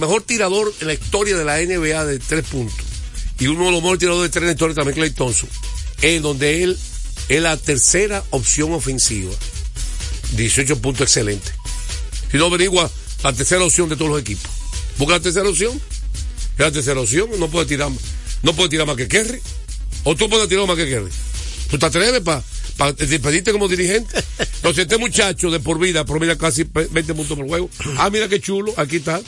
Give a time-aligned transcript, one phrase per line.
[0.00, 2.86] mejor tirador en la historia de la NBA de tres puntos.
[3.38, 5.48] Y uno de los mejores tiradores de tres en la historia también, Clay Thompson.
[6.02, 6.78] En donde él
[7.28, 9.32] es la tercera opción ofensiva.
[10.32, 11.50] 18 puntos excelente.
[12.30, 12.90] Si no averigua
[13.22, 14.50] la tercera opción de todos los equipos.
[14.98, 15.80] Busca la tercera opción.
[16.54, 17.28] Es la tercera opción.
[17.38, 17.90] No puede tirar,
[18.42, 19.40] no puede tirar más que Kerry.
[20.04, 21.10] O tú puedes tirar más que Kerry.
[21.70, 22.42] ¿Tú te atreves para
[22.76, 24.16] pa despedirte como dirigente?
[24.38, 27.70] Entonces este muchacho de por vida, por vida casi 20 puntos por juego.
[27.96, 29.20] Ah, mira qué chulo, aquí está.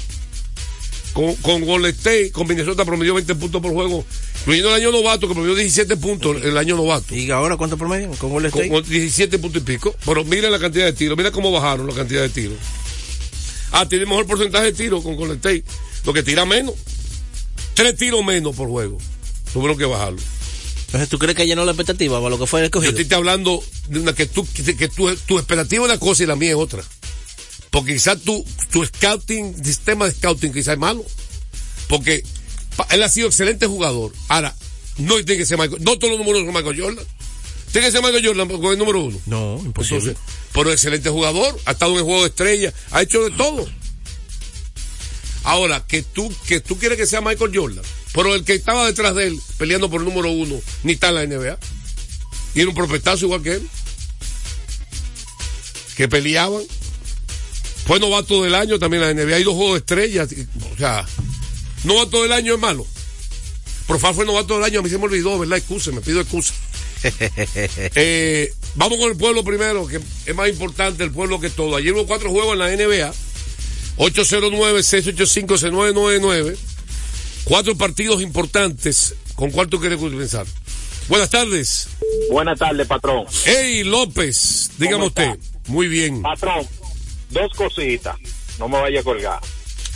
[1.13, 4.05] Con, con Golden State, con Minnesota promedió 20 puntos por juego.
[4.41, 7.15] Incluyendo el año novato, que promedió 17 puntos el año novato.
[7.15, 8.11] ¿Y ahora cuánto promedio?
[8.13, 8.71] ¿Con Golden State?
[8.71, 9.95] Con, 17 puntos y pico.
[10.05, 12.57] Pero mira la cantidad de tiros, mira cómo bajaron la cantidad de tiros.
[13.73, 15.65] Ah, tiene mejor porcentaje de tiros con Golden State.
[16.05, 16.75] Lo que tira menos.
[17.75, 18.99] Tres tiros menos por juego.
[19.53, 20.21] Tuvieron que bajarlo.
[20.87, 22.91] Entonces, ¿tú crees que llenó la expectativa para lo que fue el escogido?
[22.91, 26.23] Yo te estoy hablando de una que tú, que, tu, tu expectativa es una cosa
[26.23, 26.85] y la mía es otra.
[27.73, 31.05] Porque quizás tu, tu scouting, sistema de scouting quizás es malo.
[31.89, 32.23] Porque
[32.91, 34.13] él ha sido excelente jugador.
[34.29, 34.55] Ahora,
[34.99, 37.05] no tiene que ser Michael, no todos los números son Michael Jordan.
[37.73, 39.19] Tiene que ser Michael Jordan con el número uno.
[39.25, 40.11] No, imposible.
[40.11, 43.67] Entonces, pero excelente jugador, ha estado en el juego de estrella, ha hecho de todo.
[45.45, 49.15] Ahora, que tú, que tú quieres que sea Michael Jordan, pero el que estaba detrás
[49.15, 51.59] de él peleando por el número uno, ni está en la NBA.
[52.55, 53.69] Y era un prospectazo igual que él.
[55.97, 56.63] Que peleaban.
[57.87, 59.37] Fue novato del año también en la NBA.
[59.37, 60.29] Hay dos juegos de estrellas.
[60.73, 61.07] O sea,
[61.85, 62.87] novato del año es malo.
[63.87, 65.59] Profar fue novato del año, a mí se me olvidó, ¿verdad?
[65.59, 66.55] Excusa, me pido excusa.
[67.95, 71.77] eh, vamos con el pueblo primero, que es más importante el pueblo que todo.
[71.77, 73.13] Ayer hubo cuatro juegos en la NBA.
[73.99, 76.57] 809-685-6999.
[77.45, 79.15] Cuatro partidos importantes.
[79.35, 80.47] ¿Con cuál tú quieres pensar?
[81.09, 81.89] Buenas tardes.
[82.31, 83.25] Buenas tardes, patrón.
[83.45, 85.39] Hey, López, dígame usted.
[85.67, 86.23] Muy bien.
[86.23, 86.67] Patrón,
[87.33, 88.17] dos cositas.
[88.59, 89.41] No me vaya a colgar.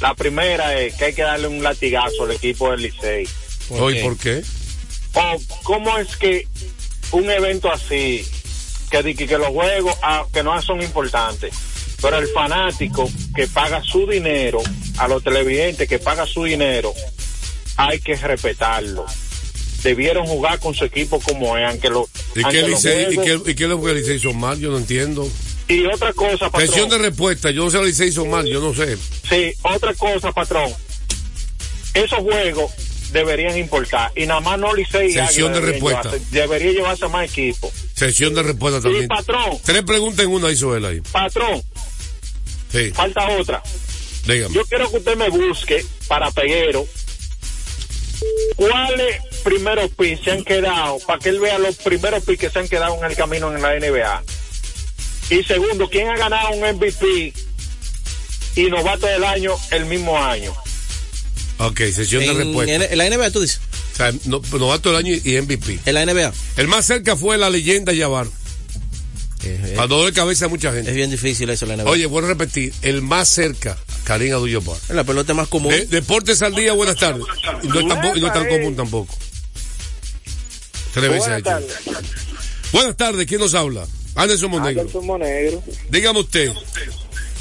[0.01, 3.27] La primera es que hay que darle un latigazo al equipo del Licey.
[3.71, 4.43] ¿Hoy por qué?
[5.15, 6.47] Oh, ¿Cómo es que
[7.13, 8.27] un evento así,
[8.91, 11.55] que, que, que los juegos ah, que no son importantes,
[12.03, 14.61] pero el fanático que paga su dinero,
[14.99, 16.93] a los televidentes que paga su dinero,
[17.77, 19.07] hay que respetarlo.
[19.83, 22.09] Debieron jugar con su equipo como es, aunque lo.
[22.35, 24.59] ¿Y qué, Licey, ¿y qué, y qué lo que Licey hizo mal?
[24.59, 25.29] Yo no entiendo.
[25.69, 26.69] Y otra cosa, patrón.
[26.69, 28.97] Sesión de respuesta, yo no sé si Licey hizo mal, yo no sé.
[29.29, 30.73] Sí, otra cosa, patrón.
[31.95, 32.73] Esos juegos
[33.13, 34.13] deberían importar.
[34.15, 35.13] Y nada más no Licey.
[35.13, 36.11] Sesión de respuesta.
[36.11, 37.73] Llevarse, debería llevarse más equipo.
[37.95, 39.03] Sesión de respuesta también.
[39.03, 39.59] Sí, patrón.
[39.65, 41.01] Tres preguntas en una hizo él ahí.
[41.01, 41.63] Patrón.
[42.71, 42.91] Sí.
[42.91, 43.63] Falta otra.
[44.27, 44.55] Dígame.
[44.55, 46.87] Yo quiero que usted me busque para Peguero
[48.57, 52.59] cuáles primeros pis se han quedado, para que él vea los primeros pis que se
[52.59, 54.23] han quedado en el camino en la NBA.
[55.31, 57.33] Y segundo, ¿quién ha ganado un MVP
[58.57, 60.53] y novato del año el mismo año?
[61.59, 62.75] Ok, sesión de respuesta.
[62.75, 63.61] en- en la NBA tú dices.
[63.93, 65.79] O sea, no, novato del año y MVP.
[65.87, 66.33] En la NBA.
[66.59, 68.27] El más cerca fue la leyenda Yavar.
[69.43, 70.91] Eh, Para dolor de cabeza a mucha gente.
[70.91, 71.91] es bien difícil eso en la NBA.
[71.91, 74.77] Oye, vuelvo a repetir, el más cerca, Karim Abdul-Jabbar.
[74.91, 75.71] En la pelota más común.
[75.73, 77.25] De- Deportes al día, buenas tardes.
[77.63, 79.17] Y no, es tampoco- y no es tan común tampoco.
[80.95, 81.73] Tres veces tardes.
[82.73, 83.87] Buenas tardes, ¿quién nos habla?
[84.17, 84.81] Anderson Monegro.
[84.83, 85.63] Anderson Monegro.
[85.91, 86.53] Dígame usted.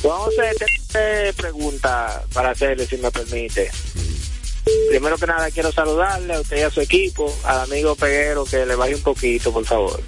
[0.03, 0.56] Vamos a hacer
[0.91, 3.72] tres preguntas para hacerle, si me permite.
[4.90, 8.66] Primero que nada, quiero saludarle a usted y a su equipo, al amigo Peguero, que
[8.66, 10.02] le baje un poquito, por favor.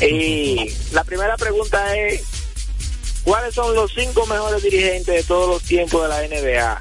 [0.00, 2.22] Y la primera pregunta es,
[3.24, 6.80] ¿cuáles son los cinco mejores dirigentes de todos los tiempos de la NBA?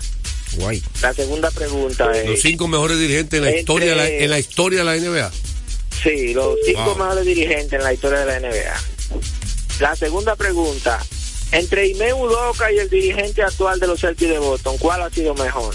[0.57, 0.83] Guay.
[1.01, 4.29] La segunda pregunta Los es, cinco mejores dirigentes en la Entre- historia de la, en
[4.29, 5.31] la historia de la NBA.
[6.03, 6.95] sí, los cinco Wow.
[6.97, 8.81] mejores dirigentes en la historia de la NBA.
[9.79, 10.99] La segunda pregunta,
[11.51, 15.33] entre Ime Udoka y el dirigente actual de los Celtics de Boston, ¿cuál ha sido
[15.35, 15.73] mejor?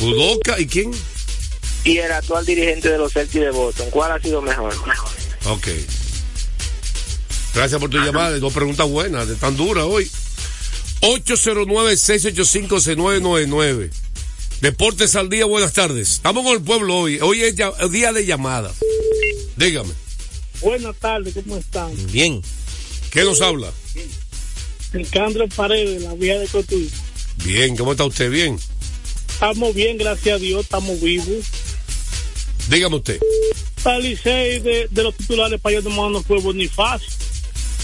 [0.00, 0.92] Udoca y quién?
[1.86, 3.88] y el actual dirigente de los Celtics de Boston.
[3.90, 4.74] ¿Cuál ha sido mejor?
[5.44, 5.68] Ok.
[7.54, 8.36] Gracias por tu llamada.
[8.38, 10.10] Dos preguntas buenas, de tan duras hoy.
[11.00, 13.90] 809-685-6999.
[14.60, 16.14] Deportes al día, buenas tardes.
[16.14, 17.20] Estamos con el pueblo hoy.
[17.20, 18.72] Hoy es día de llamada.
[19.56, 19.92] Dígame,
[20.60, 21.92] Buenas tardes, ¿cómo están?
[22.10, 22.42] Bien.
[23.10, 23.72] ¿Qué nos habla?
[24.92, 26.90] Nicandro Paredes, la vía de Cotuí.
[27.44, 28.30] Bien, ¿cómo está usted?
[28.30, 28.58] Bien.
[29.28, 31.44] Estamos bien, gracias a Dios, estamos vivos.
[32.68, 33.20] Dígame usted.
[33.84, 37.08] El Licey de, de los titulares para ellos nomás no fue Bonifacio.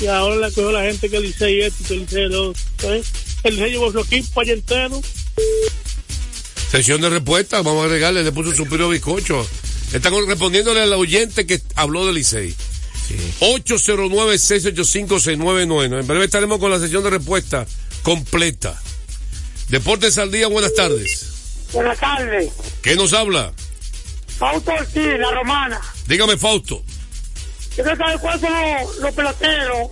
[0.01, 2.55] Y ahora le cogió la gente que el Licey es que el Licey otro,
[2.95, 3.03] ¿eh?
[3.45, 5.01] El Licey llevó su equipo allá entero.
[6.71, 9.47] Sesión de respuesta, vamos a agregarle, le puso un suspiro bizcocho.
[9.93, 12.55] Están respondiéndole al oyente que habló del Licey.
[13.41, 16.01] 809-685-6999.
[16.01, 17.67] En breve estaremos con la sesión de respuesta
[18.03, 18.81] completa.
[19.69, 21.27] Deportes al día, buenas tardes.
[21.73, 22.51] Buenas tardes.
[22.83, 23.53] ¿Qué nos habla?
[24.39, 25.81] Fausto Ortiz, la romana.
[26.07, 26.83] Dígame, Fausto.
[27.77, 29.91] Yo quiero saber cuáles son los, los peloteros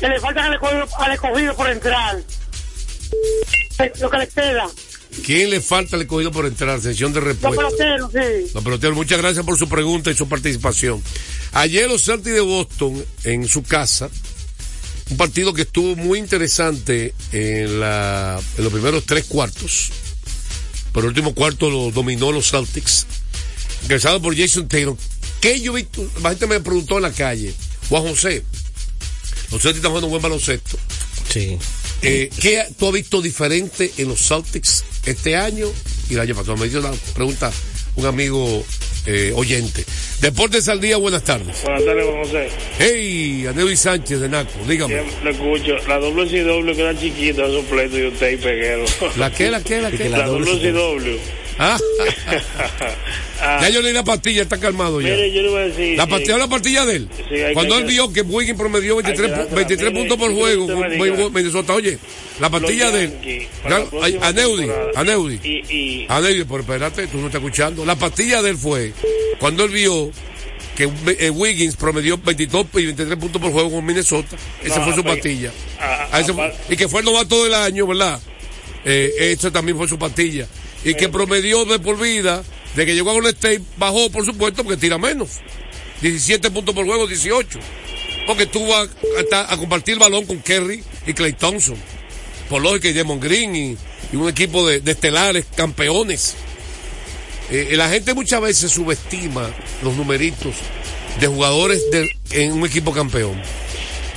[0.00, 2.16] que le faltan al escogido, al escogido por entrar.
[3.78, 4.66] Eh, Lo que les queda.
[5.24, 6.80] ¿Quién le falta el escogido por entrar?
[6.80, 7.62] Sesión de Los respuesta.
[7.62, 8.50] peloteros, sí.
[8.54, 11.02] Los peloteros, muchas gracias por su pregunta y su participación.
[11.52, 14.08] Ayer los Celtics de Boston en su casa,
[15.10, 19.90] un partido que estuvo muy interesante en, la, en los primeros tres cuartos.
[20.92, 23.06] Pero el último cuarto lo dominó los Celtics.
[23.82, 24.96] Ingresado por Jason Taylor.
[25.40, 25.86] ¿Qué yo vi?
[26.22, 27.54] La gente me preguntó en la calle.
[27.88, 28.42] Juan José,
[29.50, 30.78] los Celtics están jugando un buen baloncesto.
[31.28, 31.58] Sí.
[32.02, 35.66] Eh, ¿Qué tú has visto diferente en los Celtics este año
[36.10, 36.56] y el año pasado?
[36.56, 37.52] Me hizo la pregunta
[37.96, 38.64] un amigo
[39.06, 39.84] eh, oyente.
[40.20, 41.62] Deportes al día, buenas tardes.
[41.62, 42.48] Buenas tardes, Juan José.
[42.78, 44.94] Hey, Aneudi Sánchez de Naco, dígame.
[44.94, 45.88] Siempre le escucho.
[45.88, 48.84] La WCW queda chiquita, esos pleitos de usted y Peguero.
[49.16, 50.08] ¿La qué, la qué, la qué?
[50.08, 51.41] La La WCW.
[51.58, 51.78] Ah,
[53.44, 55.08] Ah, ya yo leí la pastilla, está calmado ya.
[55.10, 55.96] Mire, yo le voy a decir.
[55.98, 57.08] La eh, pastilla, la pastilla de él.
[57.16, 59.56] Sí, Cuando él vio que Wiggins promedió Hay que 23, dársela.
[59.56, 61.32] 23 Mire, puntos por juego con.
[61.34, 61.98] Minnesota, oye,
[62.40, 63.48] la pastilla de él.
[64.22, 64.90] Aneudi, temporada.
[65.00, 65.40] Aneudi.
[65.42, 67.84] Y, y, Aneudi, pero espérate, tú no estás escuchando.
[67.84, 68.92] La pastilla de él fue
[69.40, 70.10] cuando él vio
[70.76, 70.88] que
[71.18, 74.36] eh, Wiggins promedió 22 y 23 puntos por juego con Minnesota.
[74.62, 75.50] Esa No, fue su pues, pastilla.
[75.80, 78.20] a- ese fue- apar- y que fue el novato del año, ¿verdad?
[78.84, 80.46] Eh, esa también fue su pastilla.
[80.84, 82.42] Y que promedió de por vida,
[82.74, 85.30] de que llegó a Golden State, bajó, por supuesto, porque tira menos.
[86.00, 87.58] 17 puntos por juego, 18.
[88.26, 91.76] Porque tuvo a, a- a compartir el balón con Kerry y Clay Thompson.
[92.48, 93.76] Por lógica, y Demon Green y,
[94.12, 96.34] y un equipo de, de estelares, campeones.
[97.50, 99.50] Eh, la gente muchas veces subestima
[99.82, 100.54] los numeritos
[101.20, 103.40] de jugadores de- en un equipo campeón.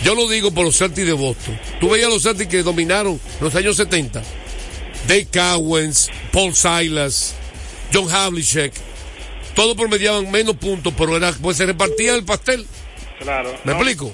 [0.03, 1.59] Yo lo digo por los Celtics de Boston.
[1.79, 4.23] Tú veías a los Celtics que dominaron en los años 70.
[5.07, 7.35] Dave Cowens, Paul Silas,
[7.93, 8.73] John Havlicek.
[9.55, 12.65] Todos promediaban menos puntos, pero era, pues se repartía el pastel.
[13.19, 13.51] claro.
[13.63, 14.11] ¿Me No, explico?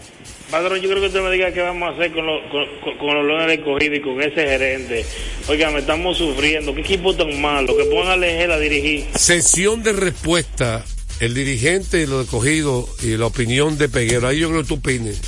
[0.51, 2.97] Padrón, yo creo que usted me diga qué vamos a hacer con, los con, con-
[2.97, 5.05] con los Leones de Corrido y con ese gerente.
[5.47, 6.75] Oiga, me estamos sufriendo.
[6.75, 7.75] ¿Qué equipo tan malo?
[7.77, 9.05] Que pongan a Lejel a dirigir.
[9.15, 10.83] Sesión de respuesta.
[11.21, 14.27] El dirigente, lo escogido y la opinión de Peguero.
[14.27, 15.21] Ahí yo creo que tú opines.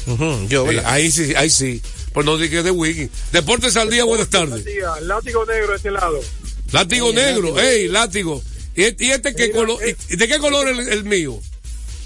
[0.50, 1.82] Yo, Eh, ahí sí, ahí sí.
[2.14, 3.12] Pues no digas de Wiggins.
[3.32, 4.64] Deportes al día, buenas tardes.
[5.02, 6.20] Látigo negro de este lado.
[6.72, 8.42] Látigo negro, ey, látigo.
[8.76, 9.84] ¿Y este, y este qué Mira, color?
[9.84, 9.96] eh.
[10.10, 11.40] ¿De qué color el, el mío?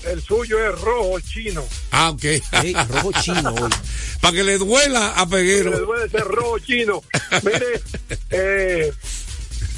[0.05, 1.65] El suyo es rojo chino.
[1.91, 2.23] Ah, ok.
[2.23, 3.69] Ey, rojo chino hoy.
[4.21, 5.79] Para que le duela a Le Peguero.
[5.79, 7.03] duele ser rojo chino.
[7.43, 7.81] Mire,
[8.31, 8.93] eh,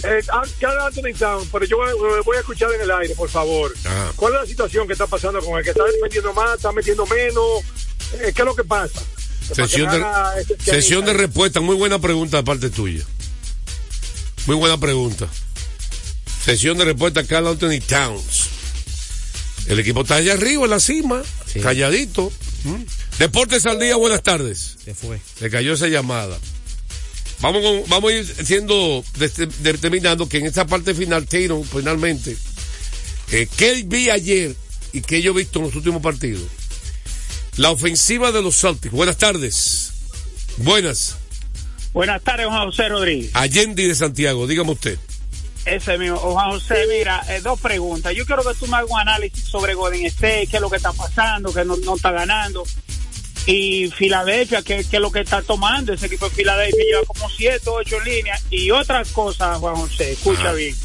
[0.04, 0.22] eh,
[0.60, 3.74] Carl Anthony Town, pero yo voy, voy a escuchar en el aire, por favor.
[3.86, 4.12] Ajá.
[4.16, 7.06] ¿Cuál es la situación que está pasando con el que está metiendo más, está metiendo
[7.08, 7.46] menos?
[8.14, 9.02] Eh, ¿Qué es lo que pasa?
[9.56, 10.04] Sesión que de,
[10.42, 11.60] ese- ese sesión de respuesta.
[11.62, 13.04] Muy buena pregunta de parte tuya.
[14.46, 15.28] Muy buena pregunta.
[16.46, 18.48] Sesión de respuesta, Carl Anthony Towns.
[19.68, 21.60] El equipo está allá arriba, en la cima, Sí.
[21.60, 22.32] calladito.
[22.64, 22.76] ¿Mm?
[23.20, 24.78] Deportes al día, buenas tardes.
[24.84, 25.20] Se fue.
[25.38, 26.38] Se cayó esa llamada.
[27.42, 32.36] Vamos, con- vamos a ir siendo, este- determinando que en esta parte final, Taylor, finalmente,
[33.32, 34.56] eh, ¿qué vi ayer
[34.92, 36.44] y qué yo he visto en los últimos partidos?
[37.60, 38.94] La ofensiva de los Celtics.
[38.94, 39.92] Buenas tardes.
[40.60, 41.18] Buenas.
[41.92, 43.32] Buenas tardes, Juan José Rodríguez.
[43.34, 44.98] Allende de Santiago, dígame usted.
[45.66, 46.16] Ese mismo.
[46.24, 48.16] Oh, Juan José, mira, eh, dos preguntas.
[48.16, 50.78] Yo quiero que tú me hagas un análisis sobre Golden State, qué es lo que
[50.78, 52.64] está pasando, que no, no está ganando.
[53.46, 55.92] Y Filadelfia, qué, qué es lo que está tomando.
[55.92, 58.40] Ese equipo de Filadelfia lleva como siete, ocho en línea.
[58.50, 60.54] Y otra cosa, Juan José, escucha Ajá.
[60.54, 60.78] bien.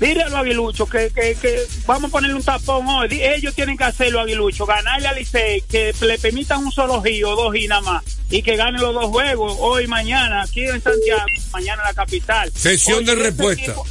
[0.00, 3.08] Dile a los aguiluchos que, que, que vamos a ponerle un tapón hoy.
[3.10, 4.66] Ellos tienen que hacerlo, aguiluchos.
[4.66, 8.04] Ganarle a Licey, que le permitan un solo giro, dos y nada más.
[8.30, 12.52] Y que ganen los dos juegos, hoy mañana, aquí en Santiago, mañana en la capital.
[12.54, 13.62] Sesión de ese respuesta.
[13.64, 13.86] equipo-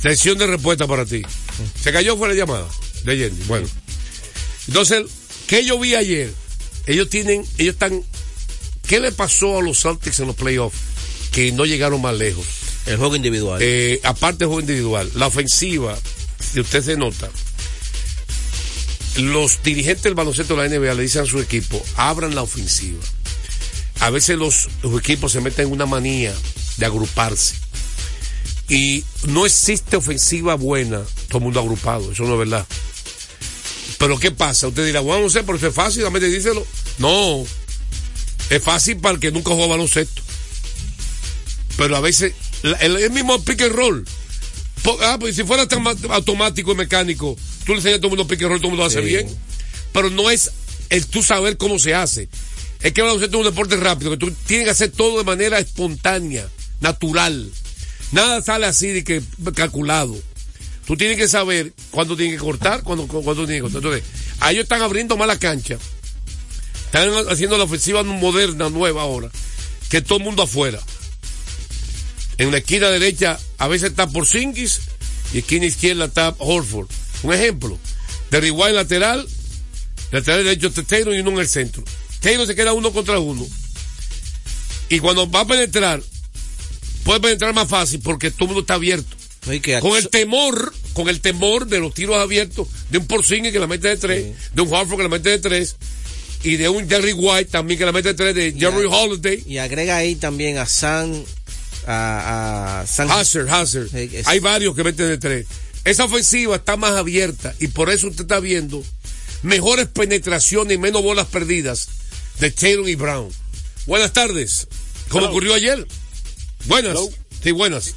[0.00, 1.22] Sesión de respuesta para ti.
[1.80, 2.66] Se cayó fuera de llamada
[3.04, 3.44] de Allende.
[3.46, 3.68] Bueno.
[4.68, 5.02] Entonces,
[5.46, 6.32] ¿qué yo vi ayer?
[6.86, 8.02] Ellos tienen, ellos están,
[8.86, 10.76] ¿qué le pasó a los Celtics en los playoffs?
[11.32, 12.46] Que no llegaron más lejos.
[12.86, 13.60] El juego individual.
[13.62, 15.96] Eh, aparte del juego individual, la ofensiva,
[16.40, 17.30] si usted se nota,
[19.16, 23.02] los dirigentes del baloncesto de la NBA le dicen a su equipo, abran la ofensiva.
[24.00, 26.34] A veces los, los equipos se meten en una manía
[26.78, 27.54] de agruparse.
[28.68, 32.66] Y no existe ofensiva buena, todo el mundo agrupado, eso no es verdad.
[33.98, 34.68] Pero ¿qué pasa?
[34.68, 36.66] Usted dirá, bueno, no sé, pero eso es fácil, dame díselo.
[36.98, 37.44] No,
[38.50, 40.22] es fácil para el que nunca jugó baloncesto.
[41.76, 44.04] Pero a veces, el, el mismo pick and roll.
[45.02, 48.26] Ah, pues si fuera tan automático y mecánico, tú le enseñas a todo el mundo
[48.26, 49.06] pick and roll, todo el mundo lo hace Sí.
[49.08, 49.28] bien.
[49.92, 50.50] Pero no es
[50.90, 52.28] el tú saber cómo se hace.
[52.80, 55.24] Es que el baloncesto es un deporte rápido, que tú tienes que hacer todo de
[55.24, 56.48] manera espontánea,
[56.80, 57.48] natural.
[58.10, 59.22] Nada sale así de que
[59.54, 60.16] calculado.
[60.86, 63.78] Tú tienes que saber cuándo tienes que cortar, cuándo, cuándo tienes que cortar.
[63.78, 64.02] Entonces,
[64.40, 65.78] a ellos están abriendo más la cancha.
[66.86, 69.30] Están haciendo la ofensiva moderna, nueva ahora.
[69.88, 70.80] Que todo el mundo afuera.
[72.38, 74.80] En la esquina derecha a veces está Porzingis
[75.32, 76.88] y esquina izquierda está Horford.
[77.22, 77.78] Un ejemplo.
[78.30, 79.28] De White lateral,
[80.10, 81.84] lateral derecho está Taylor y uno en el centro.
[82.20, 83.46] Taylor se queda uno contra uno.
[84.88, 86.02] Y cuando va a penetrar,
[87.04, 89.16] puede penetrar más fácil porque todo el mundo está abierto.
[89.60, 93.58] Que Con el temor, con el temor de los tiros abiertos, de un Porzingis que
[93.58, 95.76] la mete de tres, de un Horford que la mete de tres,
[96.44, 99.42] y de un Jerry White también que la mete de tres, de Jerry Holiday.
[99.46, 101.24] Y agrega ahí también a San.
[101.86, 103.10] A, a San.
[103.10, 103.88] Hazard, Hazard.
[103.88, 105.46] Sí, es- Hay varios que meten de tres.
[105.84, 108.82] Esa ofensiva está más abierta y por eso usted está viendo
[109.42, 111.88] mejores penetraciones y menos bolas perdidas
[112.38, 113.28] de Taylor y Brown.
[113.86, 114.68] Buenas tardes.
[115.08, 115.30] Como Hello.
[115.30, 115.86] ocurrió ayer.
[116.66, 116.92] Buenas.
[116.92, 117.08] Hello.
[117.42, 117.94] Sí, buenas.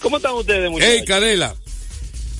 [0.00, 0.94] ¿Cómo están ustedes, muchachos?
[0.98, 1.56] Hey, Canela.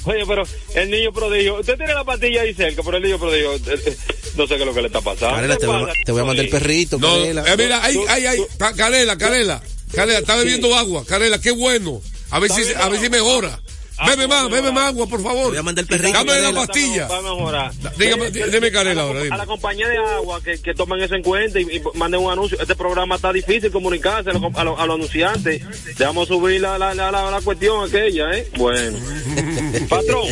[0.05, 0.45] Oye, pero
[0.77, 3.97] el niño prodigio, usted tiene la pastilla ahí cerca, pero el niño prodigio, eh, eh,
[4.37, 5.35] no sé qué es lo que le está pasando.
[5.35, 5.99] Canela, ¿Qué te, voy, a- pasa?
[6.07, 7.53] te voy a mandar el perrito, No, Canela.
[7.53, 9.63] eh, mira, ay, ay, ay, Ca- Canela, Canela.
[9.95, 11.05] Canela, está bebiendo agua.
[11.07, 12.01] Canela, qué bueno.
[12.31, 13.61] A ver si, a ver si mejora.
[14.07, 15.49] Bebe más, bebe más agua, por favor.
[15.49, 17.07] Voy a mandar el perrito, Dame la pastilla.
[17.07, 17.73] Va a mejorar.
[17.99, 19.35] Dígame, Oye, yo- deme Canela a la- ahora, dime.
[19.35, 22.33] A la compañía de agua que, que tomen eso en cuenta y, y manden un
[22.33, 22.59] anuncio.
[22.59, 25.63] Este programa está difícil comunicarse a los, a los- a los anunciantes.
[25.99, 28.49] Dejamos subir la, la, la, la, la cuestión aquella, ¿eh?
[28.57, 28.97] Bueno.
[29.91, 30.29] Patrón,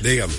[0.00, 0.34] Dígame.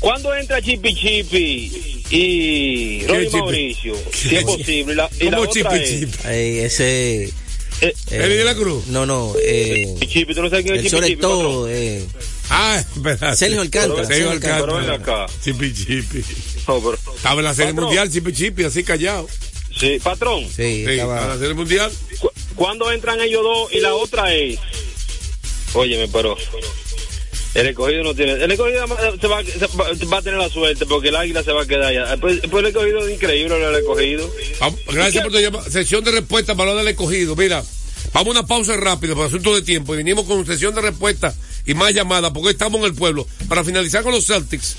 [0.00, 3.38] ¿Cuándo entra Chipi Chipi y Ronnie Chipi?
[3.38, 3.94] Mauricio?
[4.12, 4.94] Si es posible.
[4.94, 6.18] La, y la ¿Cómo otra chipi es- chipi?
[6.24, 7.24] Ay, ese.
[7.24, 7.32] eh,
[7.80, 8.86] eh, ¿Eddie de la Cruz?
[8.88, 9.34] No, no.
[9.42, 11.68] Eh, Chipi, ¿tú no sabes quién es el Chipi sobre Chipi, todo.
[11.68, 12.04] Eh,
[12.50, 13.36] Ah, espérate.
[13.36, 15.24] Sergio Alcántara, Sergio Sergio Pero ven Alcántara.
[15.26, 15.32] acá.
[15.44, 16.24] Chipi chipi.
[16.66, 17.84] No, pero- Estaba en la serie Patrón.
[17.86, 19.28] mundial, chipi chipi, así callado.
[19.78, 20.44] Sí, patrón.
[20.44, 21.92] sí, Sí, estaba en la serie mundial.
[22.18, 23.72] ¿cu- ¿Cuándo entran ellos dos?
[23.72, 24.58] Y la otra es.
[25.74, 26.36] Óyeme, pero.
[27.54, 28.32] El escogido no tiene.
[28.32, 28.86] El escogido
[29.20, 31.66] se va, se va- va a tener la suerte porque el águila se va a
[31.66, 32.16] quedar allá.
[32.20, 34.30] Pues, pues el escogido es increíble, el escogido.
[34.60, 35.70] Vamos, Gracias por tu llamada.
[35.70, 37.34] Sesión de respuesta para hablar del escogido.
[37.36, 37.64] Mira,
[38.12, 39.94] vamos a una pausa rápida por asunto de tiempo.
[39.94, 41.34] Y venimos con sesión de respuesta
[41.66, 43.26] y más llamadas porque estamos en el pueblo.
[43.48, 44.76] Para finalizar con los Celtics,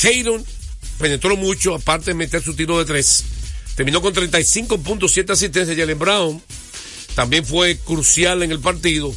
[0.00, 0.42] Tatum
[0.98, 3.24] penetró mucho, aparte de meter su tiro de tres.
[3.76, 5.76] Terminó con 35.7 asistencias.
[5.76, 6.42] Jalen Brown
[7.14, 9.14] también fue crucial en el partido.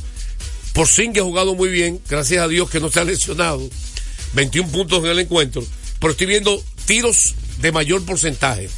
[0.74, 3.68] Por que ha jugado muy bien, gracias a Dios que no se ha lesionado.
[4.34, 5.66] 21 puntos en el encuentro.
[6.00, 8.70] Pero estoy viendo tiros de mayor porcentaje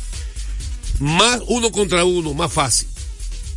[1.00, 2.88] más uno contra uno, más fácil.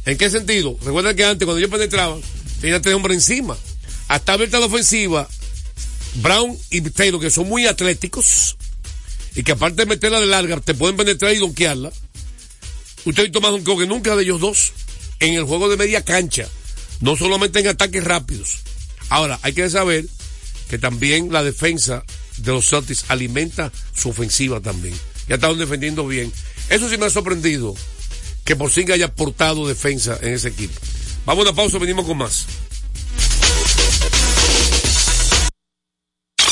[0.04, 0.76] ¿En qué sentido?
[0.84, 2.20] Recuerda que antes, cuando ellos penetraban,
[2.60, 3.56] tenían tres hombres encima.
[4.08, 5.28] Hasta abierta la ofensiva,
[6.16, 8.56] Brown y Taylor, que son muy atléticos,
[9.34, 11.92] y que aparte de meterla de larga, te pueden penetrar y donkearla.
[13.04, 14.72] Usted ha visto más que nunca de ellos dos
[15.20, 16.48] en el juego de media cancha,
[17.00, 18.58] no solamente en ataques rápidos.
[19.08, 20.06] Ahora, hay que saber
[20.68, 22.04] que también la defensa
[22.38, 24.94] de los Celtics alimenta su ofensiva también.
[25.28, 26.32] Ya estaban defendiendo bien.
[26.70, 27.74] Eso sí me ha sorprendido
[28.44, 30.80] que por haya aportado defensa en ese equipo.
[31.24, 32.46] Vamos a una pausa, venimos con más.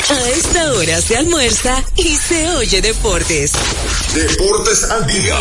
[0.08, 3.52] A esta hora se almuerza y se oye deportes.
[4.14, 5.36] Deportes al día.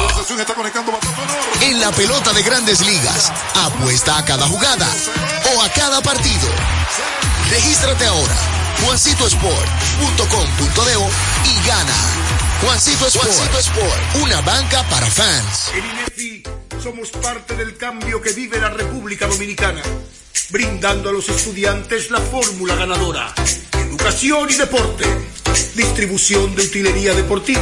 [1.62, 4.90] En la pelota de grandes ligas, apuesta a cada jugada
[5.56, 6.50] o a cada partido.
[7.52, 8.36] Regístrate ahora,
[8.84, 10.94] juancitosport.com.de
[11.46, 11.94] y gana.
[12.64, 15.70] Juancito Sport, Juancito Sport, una banca para fans.
[15.76, 16.42] En INEFI
[16.82, 19.84] somos parte del cambio que vive la República Dominicana,
[20.50, 23.36] brindando a los estudiantes la fórmula ganadora.
[23.74, 25.06] Educación y deporte,
[25.76, 27.62] distribución de utilería deportiva,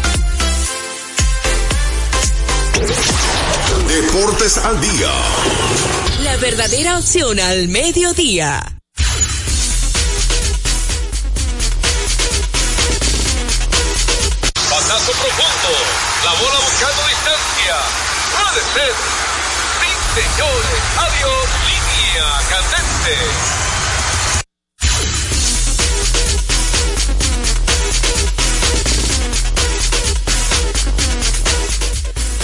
[2.81, 5.11] Deportes al día.
[6.23, 8.59] La verdadera opción al mediodía.
[14.67, 15.71] Pasazo profundo.
[16.25, 17.75] La bola buscando distancia.
[18.33, 18.93] Puede ser.
[19.77, 20.81] Sí, señores.
[20.97, 21.45] Adiós.
[21.67, 23.60] Línea candente.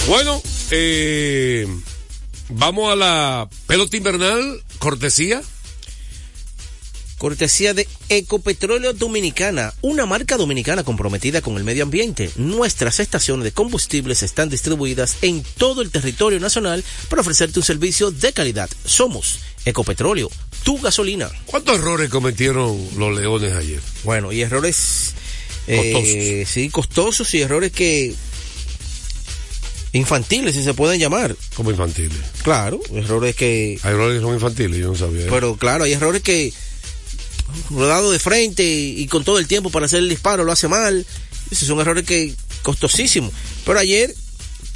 [0.08, 1.66] Bueno, eh,
[2.48, 5.42] vamos a la pelota invernal, cortesía.
[7.18, 12.30] Cortesía de Ecopetróleo Dominicana, una marca dominicana comprometida con el medio ambiente.
[12.36, 18.10] Nuestras estaciones de combustibles están distribuidas en todo el territorio nacional para ofrecerte un servicio
[18.10, 18.70] de calidad.
[18.86, 20.30] Somos Ecopetróleo,
[20.62, 21.28] tu gasolina.
[21.44, 23.80] ¿Cuántos errores cometieron los leones ayer?
[24.04, 25.12] Bueno, y errores
[25.66, 26.48] eh, Costosos.
[26.54, 28.14] sí, costosos y errores que
[29.92, 31.34] infantiles, si se pueden llamar.
[31.54, 32.18] Como infantiles.
[32.42, 35.26] Claro, errores que Hay errores que son infantiles, yo no sabía.
[35.30, 36.52] Pero claro, hay errores que
[37.70, 41.04] rodado de frente y con todo el tiempo para hacer el disparo lo hace mal.
[41.50, 43.32] Esos son errores que costosísimos.
[43.64, 44.14] Pero ayer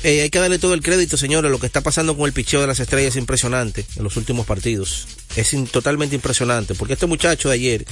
[0.02, 1.50] eh, hay que darle todo el crédito, señores.
[1.50, 4.46] Lo que está pasando con el picheo de las estrellas es impresionante en los últimos
[4.46, 5.06] partidos.
[5.36, 6.74] Es in- totalmente impresionante.
[6.74, 7.84] Porque este muchacho de ayer,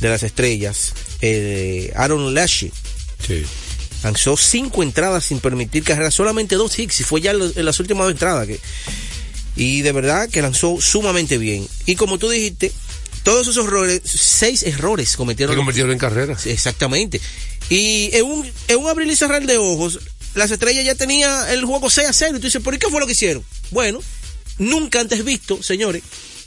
[0.00, 2.72] de las estrellas, eh, Aaron Lashley,
[3.26, 3.42] Sí.
[4.04, 8.04] Lanzó cinco entradas sin permitir carreras, solamente dos hits, y fue ya en las últimas
[8.04, 8.46] dos entradas.
[8.46, 8.60] Que,
[9.56, 11.66] y de verdad que lanzó sumamente bien.
[11.86, 12.70] Y como tú dijiste,
[13.22, 15.54] todos esos errores, seis errores cometieron.
[15.54, 16.46] Se convirtieron en carreras.
[16.46, 17.20] Exactamente.
[17.70, 19.98] Y en un, en un abrir y cerrar de ojos,
[20.34, 22.36] las estrellas ya tenía el juego 6 a 0.
[22.36, 23.42] Y tú dices, ¿por qué fue lo que hicieron?
[23.70, 24.00] Bueno,
[24.58, 26.02] nunca antes visto, señores,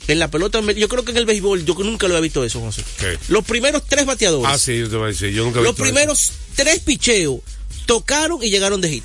[0.06, 2.60] en la pelota, yo creo que en el béisbol, yo nunca lo he visto eso,
[2.60, 2.84] José.
[2.98, 3.18] ¿Qué?
[3.28, 4.48] Los primeros tres bateadores.
[4.48, 5.30] Ah, sí, yo te voy a decir.
[5.30, 6.32] Yo nunca he Los visto eso.
[6.58, 7.40] Tres picheos
[7.86, 9.04] tocaron y llegaron de hit.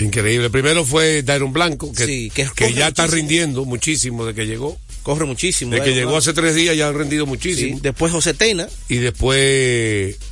[0.00, 0.50] Increíble.
[0.50, 2.44] Primero fue Dairon Blanco, que, Sí, que,
[2.74, 3.06] ya está muchísimo.
[3.06, 4.78] rindiendo muchísimo de que llegó.
[5.02, 5.72] Corre muchísimo.
[5.72, 6.18] De que llegó Blanco.
[6.18, 7.78] hace tres días ya ha rendido Sí, muchísimo.
[7.82, 9.36] Después José Tena, Y después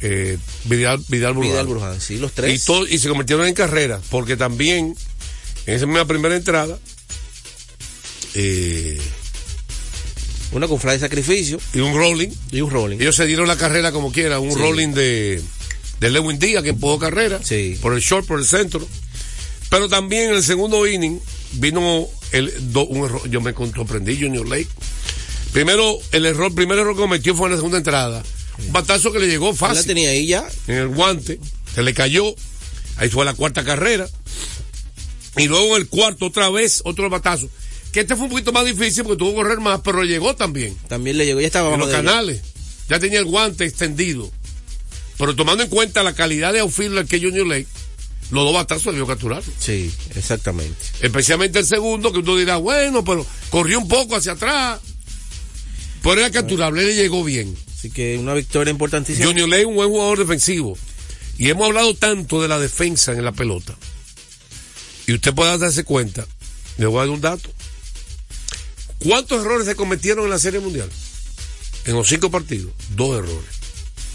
[0.00, 1.50] eh, Vidal, Vidal Bruján.
[1.52, 2.00] Vidal Bruján.
[2.00, 2.64] Sí, los Y, tres.
[2.64, 4.94] todo- y se convirtieron en carreras, porque también
[5.66, 6.78] en esa misma primera entrada,
[8.34, 9.00] eh,
[10.52, 12.98] Una con fly de sacrificio y un rolling, y un rolling.
[13.00, 14.58] ellos se dieron la carrera como quiera, un Sí.
[14.58, 15.40] rolling de,
[16.00, 17.78] de Lewin Díaz que empujó carrera, Sí.
[17.80, 18.86] por el short, por el centro.
[19.68, 21.20] Pero también en el segundo inning
[21.52, 24.68] vino el, do- un error, yo me sorprendí, Junior Lake.
[25.52, 28.22] Primero, el error, primer error que cometió fue en la segunda entrada.
[28.66, 30.48] Un batazo que le llegó Él la fácil tenía ahí ya.
[30.68, 31.38] en el guante,
[31.74, 32.34] se le cayó,
[32.96, 34.08] ahí fue la cuarta carrera,
[35.36, 37.48] y luego en el cuarto otra vez otro batazo,
[37.92, 40.34] que este fue un poquito más difícil porque tuvo que correr más, pero le llegó
[40.36, 41.40] también, También le llegó.
[41.40, 42.42] Ya estaba en los canales,
[42.88, 44.30] ya tenía el guante extendido,
[45.20, 47.66] pero tomando en cuenta la calidad de outfielder que Junior Lake,
[48.30, 50.74] los dos batazos debió capturar, Sí, exactamente.
[51.02, 54.80] especialmente el segundo, que uno dirá, bueno, pero corrió un poco hacia atrás,
[56.02, 57.54] pero era capturable, le llegó bien.
[57.76, 59.26] Así que una victoria importantísima.
[59.26, 60.78] Junior Ley es un buen jugador defensivo.
[61.36, 63.74] Y hemos hablado tanto de la defensa en la pelota.
[65.06, 66.26] Y usted puede darse cuenta.
[66.78, 67.50] Le voy a dar un dato.
[69.00, 70.88] ¿Cuántos errores se cometieron en la Serie Mundial?
[71.84, 72.72] En los cinco partidos.
[72.96, 73.50] Dos errores.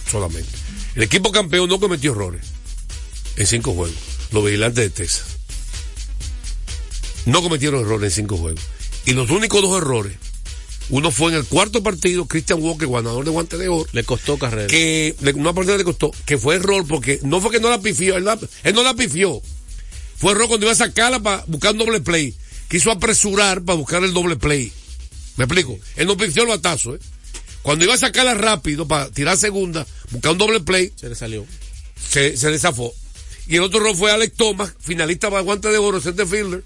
[0.09, 0.64] Solamente.
[0.95, 2.41] El equipo campeón no cometió errores.
[3.37, 3.95] En cinco juegos.
[4.31, 5.23] Los vigilantes de Texas.
[7.25, 8.61] No cometieron errores en cinco juegos.
[9.05, 10.15] Y los únicos dos errores.
[10.89, 14.37] Uno fue en el cuarto partido, Christian Walker, ganador de guante de oro Le costó
[14.37, 14.67] carrera.
[14.67, 17.81] que le- una persona le costó, que fue error porque no fue que no la
[17.81, 19.41] pifió, él, la- él no la pifió.
[20.17, 22.35] Fue error cuando iba a sacarla para buscar un doble play.
[22.69, 24.71] Quiso apresurar para buscar el doble play.
[25.37, 25.77] ¿Me explico?
[25.95, 26.99] Él no pifió el batazo, ¿eh?
[27.65, 31.47] Cuando iba a sacarla rápido para tirar segunda, buscar un doble play, Se le salió.
[32.09, 32.93] se, se le zafó.
[33.47, 36.63] Y el otro error fue Alex Thomas, finalista para guante de oro, center fielder,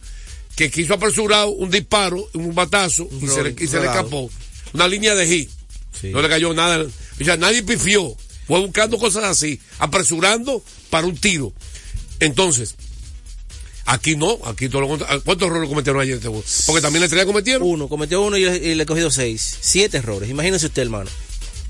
[0.57, 4.29] que quiso apresurar un disparo, un batazo, y se, le, y se le escapó.
[4.73, 5.49] Una línea de hit.
[6.01, 6.09] Sí.
[6.09, 6.85] No le cayó nada.
[6.85, 8.13] O sea, nadie pifió.
[8.45, 11.53] Fue buscando cosas así, apresurando para un tiro.
[12.19, 12.75] Entonces,
[13.93, 15.21] aquí no, aquí todo lo contrario.
[15.23, 16.15] ¿Cuántos errores cometieron ayer?
[16.15, 16.43] este juego?
[16.67, 17.67] Porque también la estrella cometieron.
[17.67, 19.57] Uno, cometió uno y le, y le he cogido seis.
[19.61, 20.29] Siete errores.
[20.29, 21.09] Imagínese usted, hermano.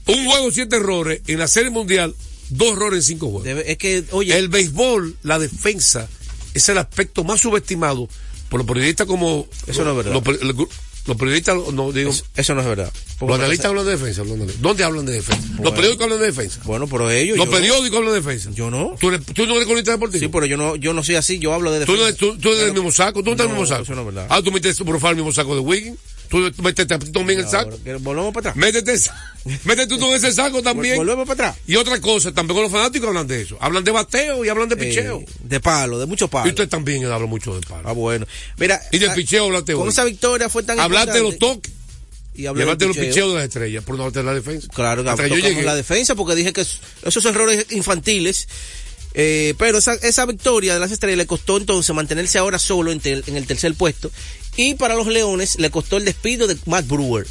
[0.07, 1.21] Un juego, siete errores.
[1.27, 2.15] En la Serie Mundial,
[2.49, 3.45] dos errores en cinco juegos.
[3.45, 6.07] Debe- es que, oye, El béisbol, la defensa,
[6.53, 8.09] es el aspecto más subestimado
[8.49, 9.47] por los periodistas como...
[9.67, 10.13] Eso no es verdad.
[10.41, 10.67] Los,
[11.05, 12.11] los periodistas, no digo...
[12.11, 12.91] eso, eso no es verdad.
[13.21, 14.23] los analistas hablan de defensa.
[14.59, 15.47] ¿Dónde hablan de defensa?
[15.61, 16.61] Los periódicos hablan de defensa.
[16.65, 17.37] Bueno, pero ellos.
[17.37, 18.49] Los periódicos hablan de defensa.
[18.53, 18.95] Yo no.
[18.99, 20.19] ¿Tú, eres- tú no eres columnista deportivo?
[20.19, 21.39] Sí, pero yo no, yo no soy así.
[21.39, 22.25] Yo hablo de ¿Tú, no defensa.
[22.25, 23.19] eres- tú, tú eres del mismo saco?
[23.23, 23.83] ¿Tú no estás en el No, mismo saco?
[23.83, 24.27] eso no es verdad.
[24.29, 25.97] Ah, tú metes por favor el mismo saco de Wiggins.
[26.29, 27.77] Tú, métete también el saco.
[28.01, 28.55] Volvemos para atrás.
[28.55, 28.93] Métete,
[29.65, 30.95] métete tú en ese saco también.
[30.97, 31.63] Volvemos para atrás.
[31.65, 33.57] Y otra cosa, tampoco los fanáticos hablan de eso.
[33.59, 35.19] Hablan de bateo y hablan de picheo.
[35.21, 36.49] Eh, de palo, de mucho y palo.
[36.49, 37.89] usted también habla mucho de palo.
[37.89, 38.27] Ah, bueno.
[38.57, 38.79] Mira.
[38.91, 39.89] Y del ah, picheo hablaste Con hoy.
[39.89, 41.73] esa victoria fue tan Hablaste de los toques.
[42.35, 42.93] Y Y de los picheo.
[42.93, 44.67] picheos de las estrellas, por no hablar de la defensa.
[44.73, 45.63] Claro, que yo tocamos llegué.
[45.63, 48.47] la defensa porque dije que es- esos errores infantiles.
[49.15, 52.99] eh, pero esa, esa victoria de las estrellas le costó entonces mantenerse ahora solo en,
[53.01, 54.11] tel- en el tercer puesto.
[54.61, 57.25] Y para los Leones le costó el despido de Matt Brewer,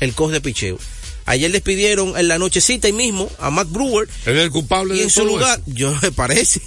[0.00, 0.78] el coach de picheo.
[1.26, 4.08] Ayer despidieron en la nochecita y mismo a Matt Brewer.
[4.24, 5.76] Él es el culpable Y de en su lugar, eso.
[5.76, 6.60] yo me parece.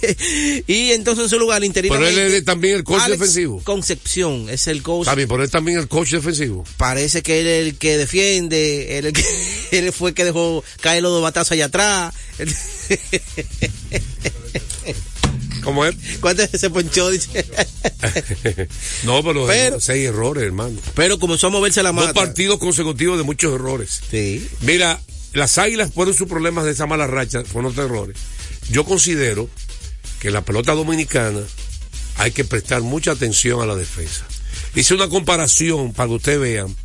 [0.68, 2.24] Y entonces en su lugar, Pero interinamente.
[2.26, 3.60] él es también el coach Alex defensivo.
[3.64, 5.12] Concepción es el coach.
[5.16, 6.62] Bien, pero él también el coach defensivo.
[6.76, 9.24] Parece que él es el que defiende, él, el que,
[9.72, 12.14] él fue el que dejó caer los dos batazos allá atrás.
[15.66, 15.96] ¿Cómo es?
[16.20, 17.10] ¿Cuántas veces se ponchó?
[17.10, 17.44] Dice.
[19.02, 20.78] no, pero, Pero- seis errores, hermano.
[20.94, 22.12] Pero comenzó a moverse la mata.
[22.12, 24.00] Dos partidos consecutivos de muchos errores.
[24.08, 24.48] Sí.
[24.60, 25.00] Mira,
[25.32, 28.16] las águilas fueron sus problemas de esa mala racha, fueron otros errores.
[28.70, 29.50] Yo considero
[30.20, 31.40] que en la pelota dominicana
[32.14, 34.24] hay que prestar mucha atención a la defensa.
[34.76, 36.76] Hice una comparación para que ustedes vean.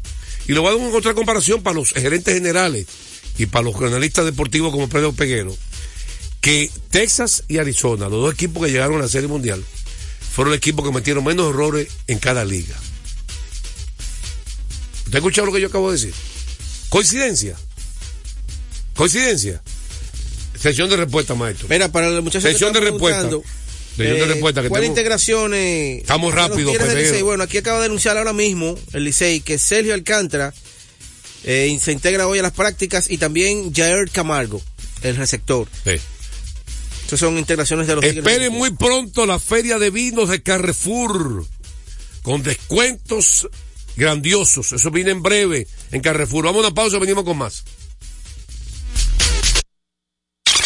[0.48, 2.88] Y lo voy a dar una otra comparación para los gerentes generales
[3.38, 5.56] y para los analistas deportivos como Pedro Peguero.
[6.42, 9.64] Que Texas y Arizona, los dos equipos que llegaron a la Serie Mundial,
[10.34, 12.76] fueron los equipos que metieron menos errores en cada liga.
[15.06, 16.14] ¿Usted ha escuchado lo que yo acabo de decir?
[16.90, 17.56] ¿Coincidencia?
[18.96, 19.62] ¿Coincidencia?
[20.60, 21.68] Sección de respuesta, maestro.
[21.70, 23.20] Mira, para los muchachos Sección que de respuesta.
[23.22, 23.50] preguntando,
[23.96, 26.98] Sección de eh, respuesta que ¿Cuál tenemos- integración eh, Estamos a los rápido, Tigres del
[26.98, 27.10] Pedro.
[27.12, 27.22] Licey?
[27.24, 30.54] Bueno, aquí acaba de anunciar ahora mismo el Licey que Sergio Alcántara
[31.44, 34.62] eh, se integra hoy a las prácticas y también Jair Camargo,
[35.04, 35.68] el receptor.
[35.84, 36.00] Sí.
[37.12, 38.24] Estas son integraciones de los Tigres.
[38.24, 38.58] del Espere Licey.
[38.58, 41.45] muy pronto la feria de vinos de Carrefour
[42.21, 43.50] con descuentos
[43.97, 44.71] grandiosos.
[44.71, 46.45] Eso viene en breve en Carrefour.
[46.45, 47.65] Vamos a una pausa, venimos con más.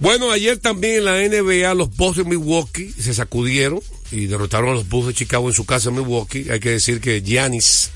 [0.00, 4.74] Bueno, ayer también en la NBA los Bulls de Milwaukee se sacudieron y derrotaron a
[4.74, 6.46] los Bulls de Chicago en su casa en Milwaukee.
[6.50, 7.90] Hay que decir que Giannis,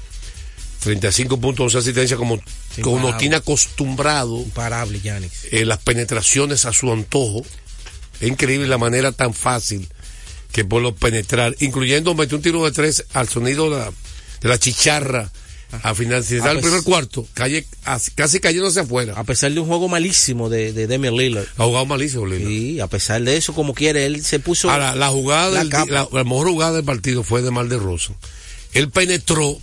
[0.80, 2.38] 35 puntos, 11 asistencias, como,
[2.82, 5.32] como nos tiene acostumbrado Imparable, Yanis.
[5.50, 7.42] eh, las penetraciones a su antojo.
[8.20, 9.88] Es increíble la manera tan fácil
[10.52, 13.92] que puede penetrar, incluyendo meter un tiro de tres al sonido de la,
[14.40, 15.32] de la chicharra
[15.82, 19.14] a finalizar Ah, el pues- primer cuarto, calle, as- casi cayéndose afuera.
[19.16, 21.46] A pesar de un juego malísimo de, de Lillard.
[21.56, 22.50] Ha jugado malísimo, Lillard.
[22.50, 24.70] Y a pesar de eso, como quiere, él se puso.
[24.70, 25.90] Ahora, la jugada, la del, capa.
[25.90, 28.12] la, la mejor jugada del partido fue de Mal de Rosa.
[28.72, 29.58] Él penetró